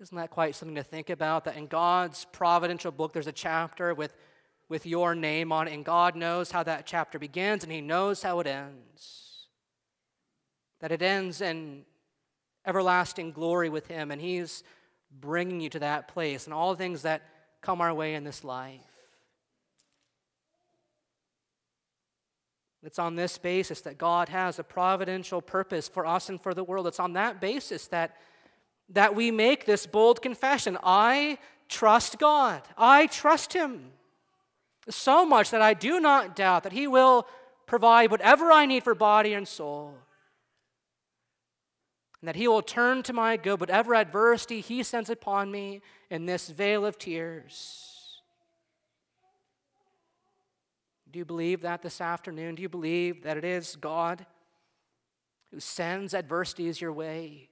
Isn't 0.00 0.16
that 0.16 0.30
quite 0.30 0.54
something 0.54 0.74
to 0.74 0.82
think 0.82 1.08
about? 1.08 1.44
That 1.44 1.56
in 1.56 1.66
God's 1.66 2.26
providential 2.32 2.92
book, 2.92 3.12
there's 3.12 3.26
a 3.26 3.32
chapter 3.32 3.94
with, 3.94 4.14
with 4.68 4.86
your 4.86 5.14
name 5.14 5.52
on 5.52 5.68
it, 5.68 5.74
and 5.74 5.84
God 5.84 6.16
knows 6.16 6.50
how 6.50 6.62
that 6.64 6.86
chapter 6.86 7.18
begins 7.18 7.62
and 7.62 7.72
He 7.72 7.80
knows 7.80 8.22
how 8.22 8.40
it 8.40 8.46
ends. 8.46 9.46
That 10.80 10.92
it 10.92 11.00
ends 11.00 11.40
in 11.40 11.84
everlasting 12.66 13.32
glory 13.32 13.68
with 13.68 13.86
Him, 13.86 14.10
and 14.10 14.20
He's 14.20 14.62
bringing 15.20 15.60
you 15.60 15.70
to 15.70 15.78
that 15.78 16.08
place 16.08 16.46
and 16.46 16.52
all 16.52 16.72
the 16.72 16.78
things 16.78 17.02
that 17.02 17.22
come 17.62 17.80
our 17.80 17.94
way 17.94 18.14
in 18.14 18.24
this 18.24 18.42
life. 18.42 18.80
It's 22.84 22.98
on 22.98 23.16
this 23.16 23.38
basis 23.38 23.80
that 23.82 23.96
God 23.96 24.28
has 24.28 24.58
a 24.58 24.64
providential 24.64 25.40
purpose 25.40 25.88
for 25.88 26.04
us 26.04 26.28
and 26.28 26.40
for 26.40 26.52
the 26.52 26.64
world. 26.64 26.86
It's 26.86 27.00
on 27.00 27.14
that 27.14 27.40
basis 27.40 27.86
that, 27.88 28.16
that 28.90 29.14
we 29.14 29.30
make 29.30 29.64
this 29.64 29.86
bold 29.86 30.20
confession 30.20 30.76
I 30.82 31.38
trust 31.68 32.18
God. 32.18 32.62
I 32.76 33.06
trust 33.06 33.54
Him 33.54 33.92
so 34.90 35.24
much 35.24 35.50
that 35.50 35.62
I 35.62 35.72
do 35.72 35.98
not 35.98 36.36
doubt 36.36 36.64
that 36.64 36.72
He 36.72 36.86
will 36.86 37.26
provide 37.66 38.10
whatever 38.10 38.52
I 38.52 38.66
need 38.66 38.84
for 38.84 38.94
body 38.94 39.32
and 39.32 39.48
soul. 39.48 39.94
And 42.20 42.28
that 42.28 42.36
He 42.36 42.48
will 42.48 42.62
turn 42.62 43.02
to 43.04 43.14
my 43.14 43.38
good, 43.38 43.60
whatever 43.60 43.94
adversity 43.94 44.60
He 44.60 44.82
sends 44.82 45.08
upon 45.08 45.50
me 45.50 45.80
in 46.10 46.26
this 46.26 46.50
vale 46.50 46.84
of 46.84 46.98
tears. 46.98 47.93
Do 51.14 51.18
you 51.18 51.24
believe 51.24 51.60
that 51.60 51.80
this 51.80 52.00
afternoon? 52.00 52.56
Do 52.56 52.62
you 52.62 52.68
believe 52.68 53.22
that 53.22 53.36
it 53.36 53.44
is 53.44 53.76
God 53.76 54.26
who 55.52 55.60
sends 55.60 56.12
adversities 56.12 56.80
your 56.80 56.92
way? 56.92 57.50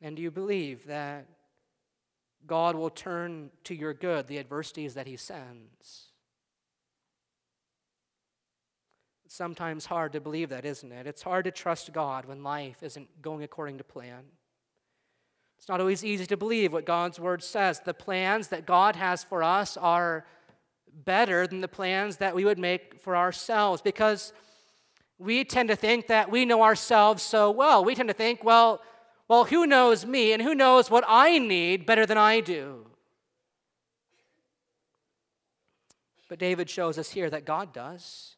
And 0.00 0.16
do 0.16 0.22
you 0.22 0.32
believe 0.32 0.88
that 0.88 1.28
God 2.48 2.74
will 2.74 2.90
turn 2.90 3.52
to 3.62 3.76
your 3.76 3.94
good 3.94 4.26
the 4.26 4.40
adversities 4.40 4.94
that 4.94 5.06
He 5.06 5.16
sends? 5.16 6.08
It's 9.24 9.36
sometimes 9.36 9.86
hard 9.86 10.14
to 10.14 10.20
believe 10.20 10.48
that, 10.48 10.64
isn't 10.64 10.90
it? 10.90 11.06
It's 11.06 11.22
hard 11.22 11.44
to 11.44 11.52
trust 11.52 11.92
God 11.92 12.24
when 12.24 12.42
life 12.42 12.82
isn't 12.82 13.22
going 13.22 13.44
according 13.44 13.78
to 13.78 13.84
plan. 13.84 14.24
It's 15.58 15.68
not 15.68 15.78
always 15.78 16.04
easy 16.04 16.26
to 16.26 16.36
believe 16.36 16.72
what 16.72 16.86
God's 16.86 17.20
word 17.20 17.40
says. 17.40 17.78
The 17.78 17.94
plans 17.94 18.48
that 18.48 18.66
God 18.66 18.96
has 18.96 19.22
for 19.22 19.44
us 19.44 19.76
are 19.76 20.26
better 21.04 21.46
than 21.46 21.60
the 21.60 21.68
plans 21.68 22.18
that 22.18 22.34
we 22.34 22.44
would 22.44 22.58
make 22.58 23.00
for 23.00 23.16
ourselves 23.16 23.82
because 23.82 24.32
we 25.18 25.44
tend 25.44 25.68
to 25.68 25.76
think 25.76 26.08
that 26.08 26.30
we 26.30 26.44
know 26.44 26.62
ourselves 26.62 27.22
so 27.22 27.50
well. 27.50 27.84
We 27.84 27.94
tend 27.94 28.08
to 28.08 28.14
think, 28.14 28.42
well, 28.42 28.82
well, 29.28 29.44
who 29.44 29.66
knows 29.66 30.04
me 30.04 30.32
and 30.32 30.42
who 30.42 30.54
knows 30.54 30.90
what 30.90 31.04
I 31.06 31.38
need 31.38 31.86
better 31.86 32.06
than 32.06 32.18
I 32.18 32.40
do? 32.40 32.86
But 36.28 36.38
David 36.38 36.68
shows 36.68 36.98
us 36.98 37.10
here 37.10 37.30
that 37.30 37.44
God 37.44 37.72
does. 37.72 38.36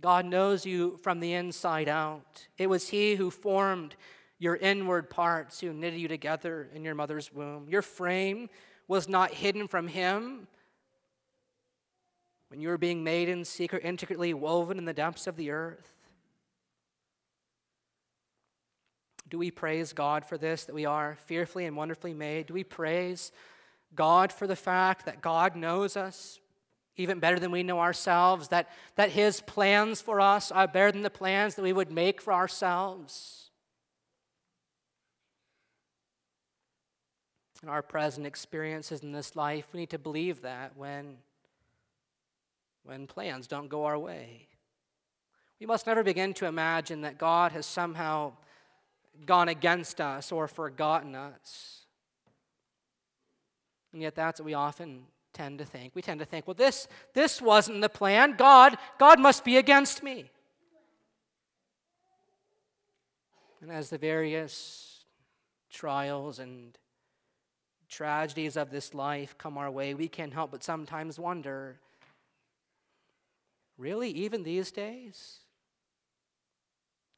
God 0.00 0.26
knows 0.26 0.66
you 0.66 0.98
from 1.02 1.20
the 1.20 1.32
inside 1.32 1.88
out. 1.88 2.46
It 2.58 2.68
was 2.68 2.88
He 2.88 3.14
who 3.14 3.30
formed 3.30 3.96
your 4.38 4.56
inward 4.56 5.08
parts, 5.08 5.60
who 5.60 5.72
knitted 5.72 5.98
you 5.98 6.08
together 6.08 6.68
in 6.74 6.84
your 6.84 6.94
mother's 6.94 7.32
womb. 7.32 7.68
Your 7.70 7.80
frame 7.80 8.50
was 8.86 9.08
not 9.08 9.32
hidden 9.32 9.68
from 9.68 9.88
Him 9.88 10.46
when 12.48 12.60
you 12.60 12.68
were 12.68 12.78
being 12.78 13.02
made 13.02 13.28
in 13.28 13.44
secret, 13.44 13.84
intricately 13.84 14.32
woven 14.34 14.78
in 14.78 14.84
the 14.84 14.94
depths 14.94 15.26
of 15.26 15.36
the 15.36 15.50
earth? 15.50 15.92
Do 19.28 19.38
we 19.38 19.50
praise 19.50 19.92
God 19.92 20.24
for 20.24 20.38
this, 20.38 20.64
that 20.64 20.74
we 20.74 20.84
are 20.84 21.18
fearfully 21.26 21.66
and 21.66 21.76
wonderfully 21.76 22.14
made? 22.14 22.46
Do 22.46 22.54
we 22.54 22.62
praise 22.62 23.32
God 23.94 24.32
for 24.32 24.46
the 24.46 24.56
fact 24.56 25.06
that 25.06 25.20
God 25.20 25.56
knows 25.56 25.96
us 25.96 26.38
even 26.96 27.18
better 27.18 27.38
than 27.38 27.50
we 27.50 27.62
know 27.62 27.80
ourselves, 27.80 28.48
that, 28.48 28.70
that 28.94 29.10
His 29.10 29.40
plans 29.40 30.00
for 30.00 30.20
us 30.20 30.50
are 30.50 30.68
better 30.68 30.92
than 30.92 31.02
the 31.02 31.10
plans 31.10 31.54
that 31.56 31.62
we 31.62 31.72
would 31.72 31.90
make 31.90 32.20
for 32.20 32.32
ourselves? 32.32 33.50
In 37.62 37.68
our 37.68 37.82
present 37.82 38.26
experiences 38.26 39.02
in 39.02 39.12
this 39.12 39.34
life, 39.34 39.66
we 39.72 39.80
need 39.80 39.90
to 39.90 39.98
believe 39.98 40.42
that 40.42 40.76
when 40.76 41.16
when 42.86 43.06
plans 43.06 43.46
don't 43.46 43.68
go 43.68 43.84
our 43.84 43.98
way. 43.98 44.48
We 45.60 45.66
must 45.66 45.86
never 45.86 46.02
begin 46.02 46.34
to 46.34 46.46
imagine 46.46 47.00
that 47.02 47.18
God 47.18 47.52
has 47.52 47.66
somehow 47.66 48.32
gone 49.24 49.48
against 49.48 50.00
us 50.00 50.30
or 50.30 50.46
forgotten 50.48 51.14
us. 51.14 51.86
And 53.92 54.02
yet 54.02 54.14
that's 54.14 54.40
what 54.40 54.46
we 54.46 54.54
often 54.54 55.04
tend 55.32 55.58
to 55.58 55.64
think. 55.64 55.94
We 55.94 56.02
tend 56.02 56.20
to 56.20 56.26
think, 56.26 56.46
well, 56.46 56.54
this, 56.54 56.86
this 57.14 57.40
wasn't 57.40 57.80
the 57.80 57.88
plan. 57.88 58.36
God, 58.36 58.76
God 58.98 59.18
must 59.18 59.44
be 59.44 59.56
against 59.56 60.02
me. 60.02 60.30
And 63.62 63.72
as 63.72 63.90
the 63.90 63.98
various 63.98 65.04
trials 65.70 66.38
and 66.38 66.76
tragedies 67.88 68.56
of 68.56 68.70
this 68.70 68.92
life 68.92 69.36
come 69.38 69.56
our 69.56 69.70
way, 69.70 69.94
we 69.94 70.08
can't 70.08 70.34
help 70.34 70.50
but 70.50 70.62
sometimes 70.62 71.18
wonder 71.18 71.80
Really, 73.78 74.10
even 74.10 74.42
these 74.42 74.70
days? 74.70 75.40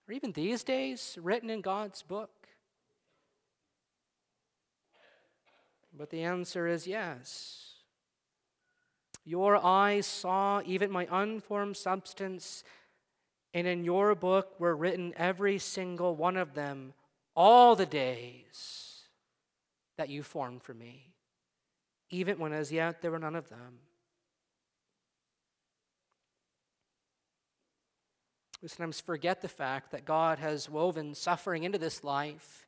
Or 0.08 0.12
even 0.12 0.32
these 0.32 0.64
days 0.64 1.18
written 1.20 1.50
in 1.50 1.60
God's 1.60 2.02
book? 2.02 2.30
But 5.96 6.10
the 6.10 6.22
answer 6.22 6.66
is 6.66 6.86
yes. 6.86 7.74
Your 9.24 9.62
eyes 9.62 10.06
saw 10.06 10.62
even 10.64 10.90
my 10.90 11.06
unformed 11.10 11.76
substance, 11.76 12.64
and 13.52 13.66
in 13.66 13.84
your 13.84 14.14
book 14.14 14.58
were 14.58 14.74
written 14.74 15.12
every 15.16 15.58
single 15.58 16.16
one 16.16 16.36
of 16.36 16.54
them, 16.54 16.94
all 17.34 17.76
the 17.76 17.86
days 17.86 19.02
that 19.96 20.08
you 20.08 20.22
formed 20.22 20.62
for 20.62 20.72
me, 20.72 21.12
even 22.10 22.38
when 22.38 22.52
as 22.52 22.72
yet 22.72 23.02
there 23.02 23.10
were 23.10 23.18
none 23.18 23.36
of 23.36 23.48
them. 23.48 23.80
We 28.62 28.68
sometimes 28.68 29.00
forget 29.00 29.40
the 29.40 29.48
fact 29.48 29.92
that 29.92 30.04
God 30.04 30.38
has 30.38 30.68
woven 30.68 31.14
suffering 31.14 31.62
into 31.62 31.78
this 31.78 32.02
life 32.02 32.66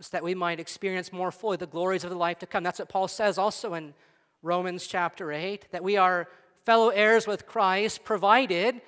so 0.00 0.10
that 0.12 0.22
we 0.22 0.34
might 0.34 0.60
experience 0.60 1.12
more 1.12 1.32
fully 1.32 1.56
the 1.56 1.66
glories 1.66 2.04
of 2.04 2.10
the 2.10 2.16
life 2.16 2.38
to 2.38 2.46
come. 2.46 2.62
That's 2.62 2.78
what 2.78 2.88
Paul 2.88 3.08
says 3.08 3.38
also 3.38 3.74
in 3.74 3.94
Romans 4.42 4.86
chapter 4.86 5.32
8 5.32 5.72
that 5.72 5.82
we 5.82 5.96
are 5.96 6.28
fellow 6.64 6.90
heirs 6.90 7.26
with 7.26 7.46
Christ, 7.46 8.04
provided 8.04 8.80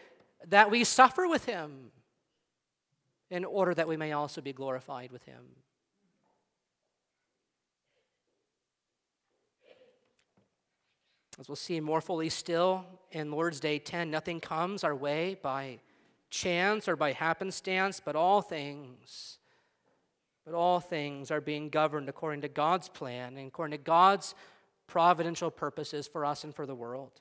that 0.47 0.71
we 0.71 0.85
suffer 0.85 1.27
with 1.27 1.47
him 1.47 1.91
in 3.31 3.45
order 3.45 3.75
that 3.75 3.89
we 3.89 3.97
may 3.97 4.13
also 4.13 4.41
be 4.41 4.53
glorified 4.53 5.11
with 5.11 5.25
him. 5.25 5.43
As 11.41 11.49
we'll 11.49 11.57
see 11.57 11.81
more 11.81 12.03
fully 12.03 12.29
still 12.29 12.85
in 13.13 13.31
Lord's 13.31 13.61
Day 13.61 13.79
10, 13.79 14.11
nothing 14.11 14.41
comes 14.41 14.85
our 14.85 14.95
way 14.95 15.39
by 15.43 15.79
chance 16.29 16.87
or 16.87 16.97
by 16.97 17.13
happenstance, 17.13 17.99
but 17.99 18.15
all 18.15 18.43
things. 18.43 19.39
But 20.45 20.53
all 20.53 20.81
things 20.81 21.31
are 21.31 21.41
being 21.41 21.71
governed 21.71 22.11
according 22.11 22.43
to 22.43 22.49
God's 22.49 22.91
plan 22.91 23.39
and 23.39 23.49
according 23.49 23.79
to 23.79 23.83
God's 23.83 24.35
providential 24.87 25.51
purposes 25.51 26.07
for 26.07 26.27
us 26.27 26.45
and 26.45 26.55
for 26.55 26.67
the 26.67 26.75
world. 26.75 27.13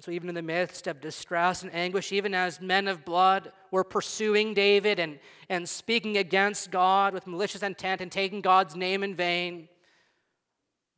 So, 0.00 0.10
even 0.10 0.28
in 0.30 0.34
the 0.34 0.42
midst 0.42 0.86
of 0.86 1.00
distress 1.00 1.62
and 1.62 1.74
anguish, 1.74 2.10
even 2.10 2.34
as 2.34 2.60
men 2.60 2.88
of 2.88 3.04
blood 3.04 3.52
were 3.70 3.84
pursuing 3.84 4.54
David 4.54 4.98
and, 4.98 5.18
and 5.48 5.68
speaking 5.68 6.16
against 6.16 6.70
God 6.70 7.12
with 7.12 7.26
malicious 7.26 7.62
intent 7.62 8.00
and 8.00 8.10
taking 8.10 8.40
God's 8.40 8.76
name 8.76 9.02
in 9.02 9.14
vain, 9.14 9.68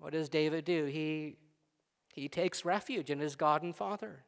what 0.02 0.12
does 0.12 0.28
David 0.28 0.64
do? 0.64 0.86
He, 0.86 1.36
he 2.12 2.28
takes 2.28 2.64
refuge 2.64 3.08
in 3.08 3.20
his 3.20 3.36
God 3.36 3.62
and 3.62 3.74
Father. 3.74 4.24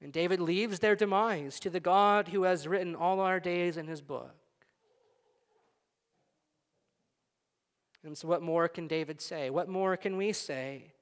And 0.00 0.12
David 0.12 0.38
leaves 0.38 0.78
their 0.78 0.94
demise 0.94 1.58
to 1.58 1.70
the 1.70 1.80
God 1.80 2.28
who 2.28 2.44
has 2.44 2.68
written 2.68 2.94
all 2.94 3.18
our 3.18 3.40
days 3.40 3.76
in 3.76 3.88
his 3.88 4.00
book. 4.00 4.36
And 8.04 8.16
so, 8.16 8.28
what 8.28 8.42
more 8.42 8.68
can 8.68 8.86
David 8.86 9.20
say? 9.20 9.50
What 9.50 9.68
more 9.68 9.96
can 9.96 10.16
we 10.16 10.32
say 10.32 10.92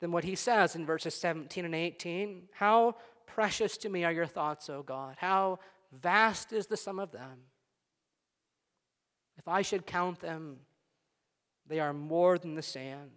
than 0.00 0.12
what 0.12 0.22
he 0.22 0.36
says 0.36 0.76
in 0.76 0.86
verses 0.86 1.14
17 1.14 1.64
and 1.64 1.74
18? 1.74 2.42
How 2.52 2.94
precious 3.26 3.76
to 3.78 3.88
me 3.88 4.04
are 4.04 4.12
your 4.12 4.26
thoughts, 4.26 4.70
O 4.70 4.84
God! 4.84 5.16
How 5.18 5.58
vast 5.90 6.52
is 6.52 6.68
the 6.68 6.76
sum 6.76 7.00
of 7.00 7.10
them! 7.10 7.38
If 9.38 9.48
I 9.48 9.62
should 9.62 9.86
count 9.86 10.20
them, 10.20 10.58
they 11.68 11.80
are 11.80 11.92
more 11.92 12.38
than 12.38 12.54
the 12.54 12.62
sand. 12.62 13.10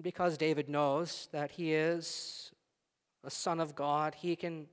Because 0.00 0.38
David 0.38 0.68
knows 0.68 1.28
that 1.32 1.50
he 1.52 1.74
is 1.74 2.52
a 3.24 3.30
son 3.30 3.58
of 3.58 3.74
God, 3.74 4.14
he 4.14 4.36
can 4.36 4.68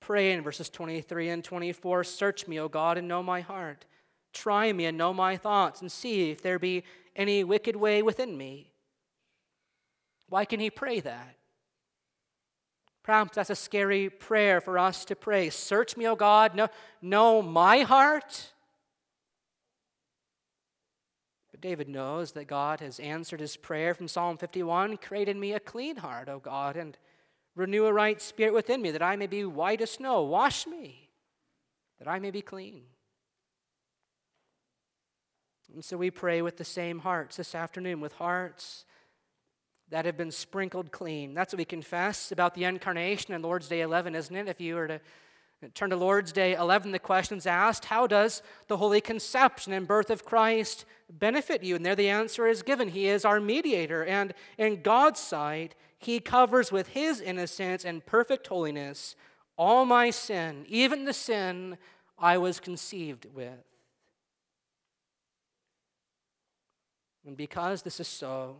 pray 0.00 0.32
in 0.32 0.42
verses 0.42 0.68
23 0.68 1.30
and 1.30 1.44
24 1.44 2.04
Search 2.04 2.46
me, 2.46 2.60
O 2.60 2.68
God, 2.68 2.98
and 2.98 3.08
know 3.08 3.22
my 3.22 3.40
heart. 3.40 3.86
Try 4.34 4.72
me 4.72 4.86
and 4.86 4.98
know 4.98 5.14
my 5.14 5.36
thoughts, 5.36 5.80
and 5.80 5.90
see 5.90 6.30
if 6.30 6.42
there 6.42 6.58
be 6.58 6.84
any 7.16 7.44
wicked 7.44 7.76
way 7.76 8.02
within 8.02 8.36
me. 8.36 8.72
Why 10.28 10.44
can 10.44 10.60
he 10.60 10.70
pray 10.70 11.00
that? 11.00 11.36
Perhaps 13.02 13.34
that's 13.34 13.50
a 13.50 13.56
scary 13.56 14.08
prayer 14.08 14.60
for 14.60 14.78
us 14.78 15.04
to 15.06 15.16
pray. 15.16 15.50
Search 15.50 15.96
me, 15.96 16.06
O 16.06 16.14
God, 16.14 16.54
know, 16.54 16.68
know 17.00 17.42
my 17.42 17.80
heart. 17.80 18.51
David 21.62 21.88
knows 21.88 22.32
that 22.32 22.48
God 22.48 22.80
has 22.80 23.00
answered 23.00 23.40
his 23.40 23.56
prayer 23.56 23.94
from 23.94 24.08
Psalm 24.08 24.36
51 24.36 24.98
Create 24.98 25.28
in 25.28 25.40
me 25.40 25.54
a 25.54 25.60
clean 25.60 25.96
heart, 25.96 26.28
O 26.28 26.38
God, 26.38 26.76
and 26.76 26.98
renew 27.54 27.86
a 27.86 27.92
right 27.92 28.20
spirit 28.20 28.52
within 28.52 28.82
me, 28.82 28.90
that 28.90 29.02
I 29.02 29.16
may 29.16 29.28
be 29.28 29.44
white 29.44 29.80
as 29.80 29.92
snow. 29.92 30.22
Wash 30.22 30.66
me, 30.66 31.08
that 31.98 32.08
I 32.08 32.18
may 32.18 32.30
be 32.30 32.42
clean. 32.42 32.82
And 35.72 35.84
so 35.84 35.96
we 35.96 36.10
pray 36.10 36.42
with 36.42 36.58
the 36.58 36.64
same 36.64 36.98
hearts 36.98 37.36
this 37.36 37.54
afternoon, 37.54 38.00
with 38.00 38.12
hearts 38.14 38.84
that 39.88 40.04
have 40.04 40.16
been 40.16 40.32
sprinkled 40.32 40.90
clean. 40.90 41.32
That's 41.32 41.54
what 41.54 41.58
we 41.58 41.64
confess 41.64 42.32
about 42.32 42.54
the 42.54 42.64
incarnation 42.64 43.34
in 43.34 43.42
Lord's 43.42 43.68
Day 43.68 43.82
11, 43.82 44.14
isn't 44.14 44.36
it? 44.36 44.48
If 44.48 44.60
you 44.60 44.74
were 44.74 44.88
to 44.88 45.00
Turn 45.74 45.90
to 45.90 45.96
Lord's 45.96 46.32
Day 46.32 46.54
11. 46.54 46.90
The 46.90 46.98
question's 46.98 47.46
asked 47.46 47.84
How 47.84 48.08
does 48.08 48.42
the 48.66 48.78
holy 48.78 49.00
conception 49.00 49.72
and 49.72 49.86
birth 49.86 50.10
of 50.10 50.24
Christ 50.24 50.84
benefit 51.08 51.62
you? 51.62 51.76
And 51.76 51.86
there 51.86 51.94
the 51.94 52.08
answer 52.08 52.48
is 52.48 52.62
given. 52.62 52.88
He 52.88 53.06
is 53.06 53.24
our 53.24 53.40
mediator, 53.40 54.04
and 54.04 54.34
in 54.58 54.82
God's 54.82 55.20
sight, 55.20 55.76
He 55.98 56.18
covers 56.18 56.72
with 56.72 56.88
His 56.88 57.20
innocence 57.20 57.84
and 57.84 58.04
perfect 58.04 58.48
holiness 58.48 59.14
all 59.56 59.84
my 59.84 60.10
sin, 60.10 60.64
even 60.66 61.04
the 61.04 61.12
sin 61.12 61.78
I 62.18 62.38
was 62.38 62.58
conceived 62.58 63.26
with. 63.32 63.64
And 67.24 67.36
because 67.36 67.82
this 67.82 68.00
is 68.00 68.08
so, 68.08 68.56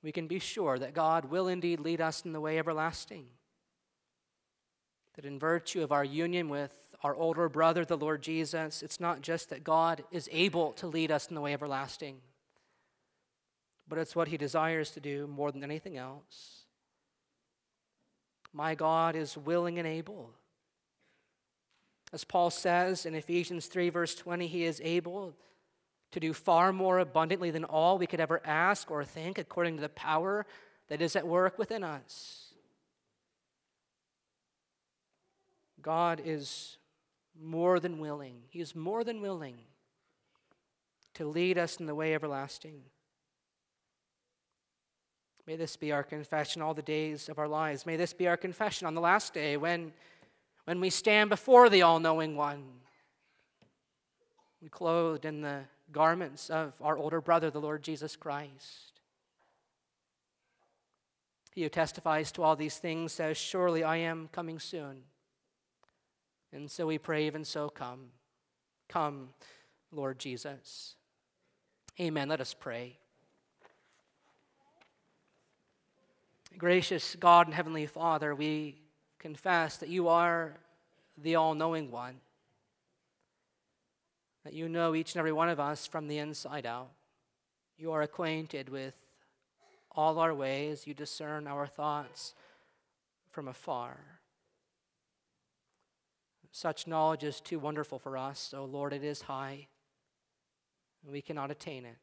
we 0.00 0.12
can 0.12 0.28
be 0.28 0.38
sure 0.38 0.78
that 0.78 0.94
God 0.94 1.24
will 1.24 1.48
indeed 1.48 1.80
lead 1.80 2.00
us 2.00 2.24
in 2.24 2.32
the 2.32 2.40
way 2.40 2.58
everlasting 2.58 3.26
that 5.14 5.24
in 5.24 5.38
virtue 5.38 5.82
of 5.82 5.92
our 5.92 6.04
union 6.04 6.48
with 6.48 6.72
our 7.02 7.14
older 7.14 7.48
brother, 7.48 7.84
the 7.84 7.96
Lord 7.96 8.22
Jesus, 8.22 8.82
it's 8.82 8.98
not 8.98 9.20
just 9.20 9.50
that 9.50 9.64
God 9.64 10.04
is 10.10 10.28
able 10.32 10.72
to 10.74 10.86
lead 10.86 11.10
us 11.10 11.28
in 11.28 11.34
the 11.34 11.40
way 11.40 11.52
everlasting, 11.52 12.16
but 13.88 13.98
it's 13.98 14.16
what 14.16 14.28
he 14.28 14.36
desires 14.36 14.90
to 14.92 15.00
do 15.00 15.26
more 15.26 15.52
than 15.52 15.62
anything 15.62 15.96
else. 15.96 16.64
My 18.52 18.74
God 18.74 19.16
is 19.16 19.36
willing 19.36 19.78
and 19.78 19.86
able. 19.86 20.30
As 22.12 22.24
Paul 22.24 22.50
says 22.50 23.04
in 23.04 23.14
Ephesians 23.14 23.66
3, 23.66 23.90
verse 23.90 24.14
20, 24.14 24.46
he 24.46 24.64
is 24.64 24.80
able 24.84 25.34
to 26.12 26.20
do 26.20 26.32
far 26.32 26.72
more 26.72 27.00
abundantly 27.00 27.50
than 27.50 27.64
all 27.64 27.98
we 27.98 28.06
could 28.06 28.20
ever 28.20 28.40
ask 28.44 28.90
or 28.90 29.04
think, 29.04 29.36
according 29.36 29.74
to 29.74 29.80
the 29.80 29.88
power 29.88 30.46
that 30.88 31.02
is 31.02 31.16
at 31.16 31.26
work 31.26 31.58
within 31.58 31.82
us. 31.82 32.43
God 35.84 36.22
is 36.24 36.78
more 37.38 37.78
than 37.78 37.98
willing. 37.98 38.36
He 38.48 38.60
is 38.60 38.74
more 38.74 39.04
than 39.04 39.20
willing 39.20 39.58
to 41.12 41.26
lead 41.26 41.58
us 41.58 41.76
in 41.76 41.84
the 41.84 41.94
way 41.94 42.14
everlasting. 42.14 42.80
May 45.46 45.56
this 45.56 45.76
be 45.76 45.92
our 45.92 46.02
confession 46.02 46.62
all 46.62 46.72
the 46.72 46.80
days 46.80 47.28
of 47.28 47.38
our 47.38 47.46
lives. 47.46 47.84
May 47.84 47.96
this 47.96 48.14
be 48.14 48.26
our 48.26 48.38
confession 48.38 48.86
on 48.86 48.94
the 48.94 49.00
last 49.02 49.34
day 49.34 49.58
when, 49.58 49.92
when 50.64 50.80
we 50.80 50.88
stand 50.88 51.28
before 51.28 51.68
the 51.68 51.82
all 51.82 52.00
knowing 52.00 52.34
one. 52.34 52.64
Clothed 54.70 55.26
in 55.26 55.42
the 55.42 55.64
garments 55.92 56.48
of 56.48 56.72
our 56.80 56.96
older 56.96 57.20
brother, 57.20 57.50
the 57.50 57.60
Lord 57.60 57.82
Jesus 57.82 58.16
Christ. 58.16 59.02
He 61.54 61.62
who 61.62 61.68
testifies 61.68 62.32
to 62.32 62.42
all 62.42 62.56
these 62.56 62.78
things 62.78 63.12
says, 63.12 63.36
Surely 63.36 63.84
I 63.84 63.98
am 63.98 64.30
coming 64.32 64.58
soon. 64.58 65.02
And 66.54 66.70
so 66.70 66.86
we 66.86 66.98
pray, 66.98 67.26
even 67.26 67.44
so, 67.44 67.68
come. 67.68 68.10
Come, 68.88 69.30
Lord 69.90 70.20
Jesus. 70.20 70.94
Amen. 72.00 72.28
Let 72.28 72.40
us 72.40 72.54
pray. 72.54 72.98
Gracious 76.56 77.16
God 77.16 77.48
and 77.48 77.54
Heavenly 77.54 77.86
Father, 77.86 78.36
we 78.36 78.76
confess 79.18 79.78
that 79.78 79.88
you 79.88 80.06
are 80.06 80.56
the 81.20 81.34
all 81.34 81.54
knowing 81.54 81.90
one, 81.90 82.20
that 84.44 84.52
you 84.52 84.68
know 84.68 84.94
each 84.94 85.14
and 85.14 85.18
every 85.18 85.32
one 85.32 85.48
of 85.48 85.58
us 85.58 85.88
from 85.88 86.06
the 86.06 86.18
inside 86.18 86.66
out. 86.66 86.90
You 87.76 87.90
are 87.90 88.02
acquainted 88.02 88.68
with 88.68 88.94
all 89.90 90.20
our 90.20 90.32
ways, 90.32 90.86
you 90.86 90.94
discern 90.94 91.48
our 91.48 91.66
thoughts 91.66 92.34
from 93.32 93.48
afar. 93.48 94.13
Such 96.56 96.86
knowledge 96.86 97.24
is 97.24 97.40
too 97.40 97.58
wonderful 97.58 97.98
for 97.98 98.16
us, 98.16 98.38
so 98.38 98.64
Lord, 98.64 98.92
it 98.92 99.02
is 99.02 99.22
high, 99.22 99.66
and 101.02 101.12
we 101.12 101.20
cannot 101.20 101.50
attain 101.50 101.84
it. 101.84 101.96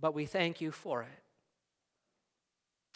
But 0.00 0.14
we 0.14 0.24
thank 0.24 0.62
you 0.62 0.72
for 0.72 1.02
it. 1.02 1.22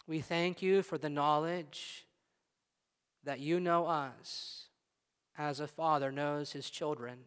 We 0.07 0.21
thank 0.21 0.63
you 0.63 0.81
for 0.81 0.97
the 0.97 1.07
knowledge 1.07 2.07
that 3.23 3.39
you 3.39 3.59
know 3.59 3.85
us, 3.85 4.65
as 5.37 5.59
a 5.59 5.67
father 5.67 6.11
knows 6.11 6.53
his 6.53 6.67
children. 6.67 7.19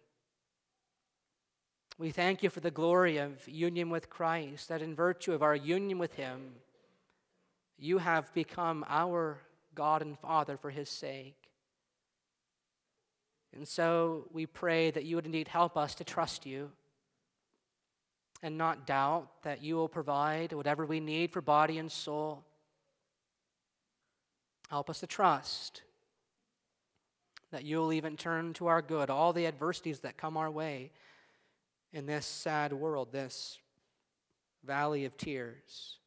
We 1.97 2.11
thank 2.11 2.42
you 2.42 2.51
for 2.51 2.59
the 2.59 2.72
glory 2.72 3.18
of 3.18 3.49
union 3.49 3.88
with 3.88 4.11
Christ, 4.11 4.68
that 4.68 4.82
in 4.82 4.97
virtue 4.97 5.32
of 5.32 5.45
our 5.45 5.55
union 5.55 6.01
with 6.01 6.14
him, 6.14 6.57
you 7.78 7.99
have 7.99 8.34
become 8.34 8.84
our 8.88 9.38
God 9.76 10.03
and 10.03 10.18
Father 10.18 10.57
for 10.57 10.70
his 10.70 10.88
sake. 10.88 11.43
And 13.55 13.67
so 13.69 14.27
we 14.33 14.47
pray 14.47 14.91
that 14.91 15.05
you 15.05 15.17
would 15.17 15.27
indeed 15.27 15.49
help 15.49 15.77
us 15.77 15.95
to 15.97 16.05
trust 16.05 16.45
you 16.45 16.71
and 18.43 18.59
not 18.59 18.87
doubt 18.87 19.29
that 19.43 19.63
you 19.63 19.77
will 19.77 19.89
provide 19.89 20.53
whatever 20.53 20.85
we 20.85 21.01
need 21.01 21.31
for 21.31 21.41
body 21.41 21.79
and 21.79 21.91
soul. 21.91 22.45
Help 24.69 24.91
us 24.91 25.01
to 25.01 25.07
trust 25.07 25.83
that 27.53 27.65
you'll 27.65 27.93
even 27.93 28.17
turn 28.17 28.53
to 28.55 28.67
our 28.67 28.83
good 28.83 29.09
all 29.09 29.33
the 29.33 29.47
adversities 29.47 30.01
that 30.01 30.17
come 30.17 30.37
our 30.37 30.51
way 30.51 30.91
in 31.93 32.07
this 32.07 32.27
sad 32.27 32.73
world, 32.73 33.13
this 33.13 33.59
valley 34.65 35.05
of 35.05 35.17
tears. 35.17 35.99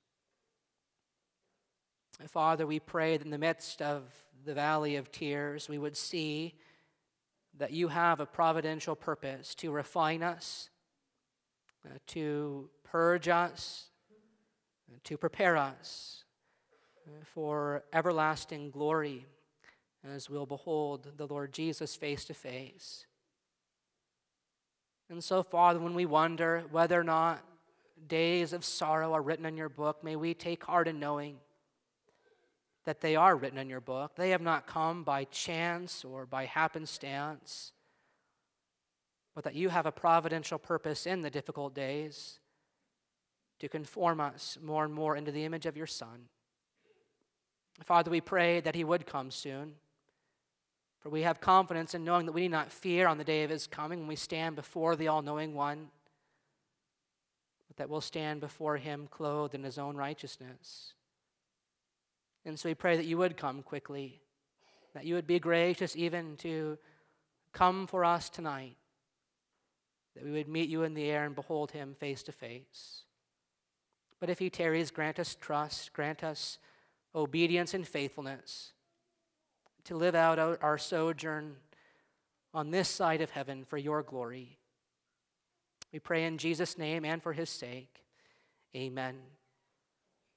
Father, 2.27 2.67
we 2.67 2.79
pray 2.79 3.15
that 3.15 3.23
in 3.23 3.31
the 3.31 3.37
midst 3.37 3.81
of 3.81 4.03
the 4.43 4.53
valley 4.53 4.97
of 4.97 5.11
tears, 5.11 5.69
we 5.69 5.77
would 5.77 5.95
see 5.95 6.55
that 7.57 7.71
you 7.71 7.87
have 7.87 8.19
a 8.19 8.25
providential 8.25 8.95
purpose 8.95 9.55
to 9.55 9.71
refine 9.71 10.23
us, 10.23 10.69
uh, 11.85 11.97
to 12.07 12.69
purge 12.83 13.27
us, 13.27 13.87
uh, 14.91 14.97
to 15.03 15.17
prepare 15.17 15.57
us 15.57 16.23
uh, 17.07 17.23
for 17.33 17.83
everlasting 17.93 18.69
glory 18.69 19.25
as 20.03 20.29
we'll 20.29 20.45
behold 20.45 21.07
the 21.17 21.27
Lord 21.27 21.51
Jesus 21.51 21.95
face 21.95 22.25
to 22.25 22.33
face. 22.33 23.05
And 25.09 25.23
so, 25.23 25.41
Father, 25.41 25.79
when 25.79 25.93
we 25.93 26.05
wonder 26.05 26.63
whether 26.71 26.99
or 26.99 27.03
not 27.03 27.43
days 28.07 28.53
of 28.53 28.63
sorrow 28.63 29.13
are 29.13 29.21
written 29.21 29.45
in 29.45 29.57
your 29.57 29.69
book, 29.69 30.03
may 30.03 30.15
we 30.15 30.33
take 30.33 30.63
heart 30.63 30.87
in 30.87 30.99
knowing 30.99 31.37
that 32.87 33.01
they 33.01 33.17
are 33.17 33.35
written 33.35 33.59
in 33.59 33.67
your 33.67 33.81
book. 33.81 34.15
They 34.15 34.29
have 34.29 34.39
not 34.39 34.65
come 34.65 35.03
by 35.03 35.25
chance 35.25 36.05
or 36.05 36.25
by 36.25 36.45
happenstance, 36.45 37.73
but 39.35 39.43
that 39.43 39.55
you 39.55 39.67
have 39.67 39.85
a 39.85 39.91
providential 39.91 40.57
purpose 40.57 41.05
in 41.05 41.21
the 41.21 41.29
difficult 41.29 41.75
days 41.75 42.39
to 43.59 43.67
conform 43.67 44.21
us 44.21 44.57
more 44.63 44.85
and 44.85 44.93
more 44.93 45.17
into 45.17 45.33
the 45.33 45.43
image 45.43 45.65
of 45.65 45.75
your 45.75 45.85
Son. 45.85 46.29
Father, 47.83 48.09
we 48.09 48.21
pray 48.21 48.61
that 48.61 48.73
he 48.73 48.85
would 48.85 49.05
come 49.05 49.31
soon. 49.31 49.73
For 51.01 51.09
we 51.09 51.23
have 51.23 51.41
confidence 51.41 51.93
in 51.93 52.05
knowing 52.05 52.25
that 52.25 52.31
we 52.31 52.43
need 52.43 52.51
not 52.51 52.71
fear 52.71 53.09
on 53.09 53.17
the 53.17 53.25
day 53.25 53.43
of 53.43 53.49
his 53.49 53.67
coming 53.67 53.99
when 53.99 54.07
we 54.07 54.15
stand 54.15 54.55
before 54.55 54.95
the 54.95 55.09
all 55.09 55.21
knowing 55.21 55.53
one, 55.53 55.89
but 57.67 57.75
that 57.75 57.89
we'll 57.89 57.99
stand 57.99 58.39
before 58.39 58.77
him 58.77 59.09
clothed 59.11 59.55
in 59.55 59.63
his 59.63 59.77
own 59.77 59.97
righteousness. 59.97 60.93
And 62.47 62.57
so 62.57 62.69
we 62.69 62.75
pray 62.75 62.95
that 62.95 63.05
you 63.05 63.17
would 63.17 63.35
come 63.35 63.61
quickly, 63.61 64.21
that 64.93 65.05
you 65.05 65.15
would 65.15 65.27
be 65.27 65.37
gracious 65.37 65.95
even 65.97 66.37
to 66.37 66.77
come 67.51 67.87
for 67.87 68.05
us 68.05 68.29
tonight, 68.29 68.77
that 70.15 70.23
we 70.23 70.31
would 70.31 70.47
meet 70.47 70.69
you 70.69 70.83
in 70.83 70.93
the 70.93 71.11
air 71.11 71.25
and 71.25 71.35
behold 71.35 71.71
him 71.71 71.93
face 71.99 72.23
to 72.23 72.31
face. 72.31 73.03
But 74.19 74.29
if 74.29 74.39
he 74.39 74.49
tarries, 74.49 74.91
grant 74.91 75.19
us 75.19 75.35
trust, 75.35 75.91
grant 75.91 76.23
us 76.23 76.57
obedience 77.13 77.73
and 77.73 77.85
faithfulness 77.85 78.71
to 79.83 79.95
live 79.95 80.15
out 80.15 80.39
our 80.39 80.77
sojourn 80.77 81.57
on 82.53 82.71
this 82.71 82.87
side 82.87 83.21
of 83.21 83.31
heaven 83.31 83.65
for 83.65 83.77
your 83.77 84.03
glory. 84.03 84.57
We 85.91 85.99
pray 85.99 86.23
in 86.23 86.37
Jesus' 86.37 86.77
name 86.77 87.03
and 87.03 87.21
for 87.21 87.33
his 87.33 87.49
sake. 87.49 88.03
Amen. 88.75 89.15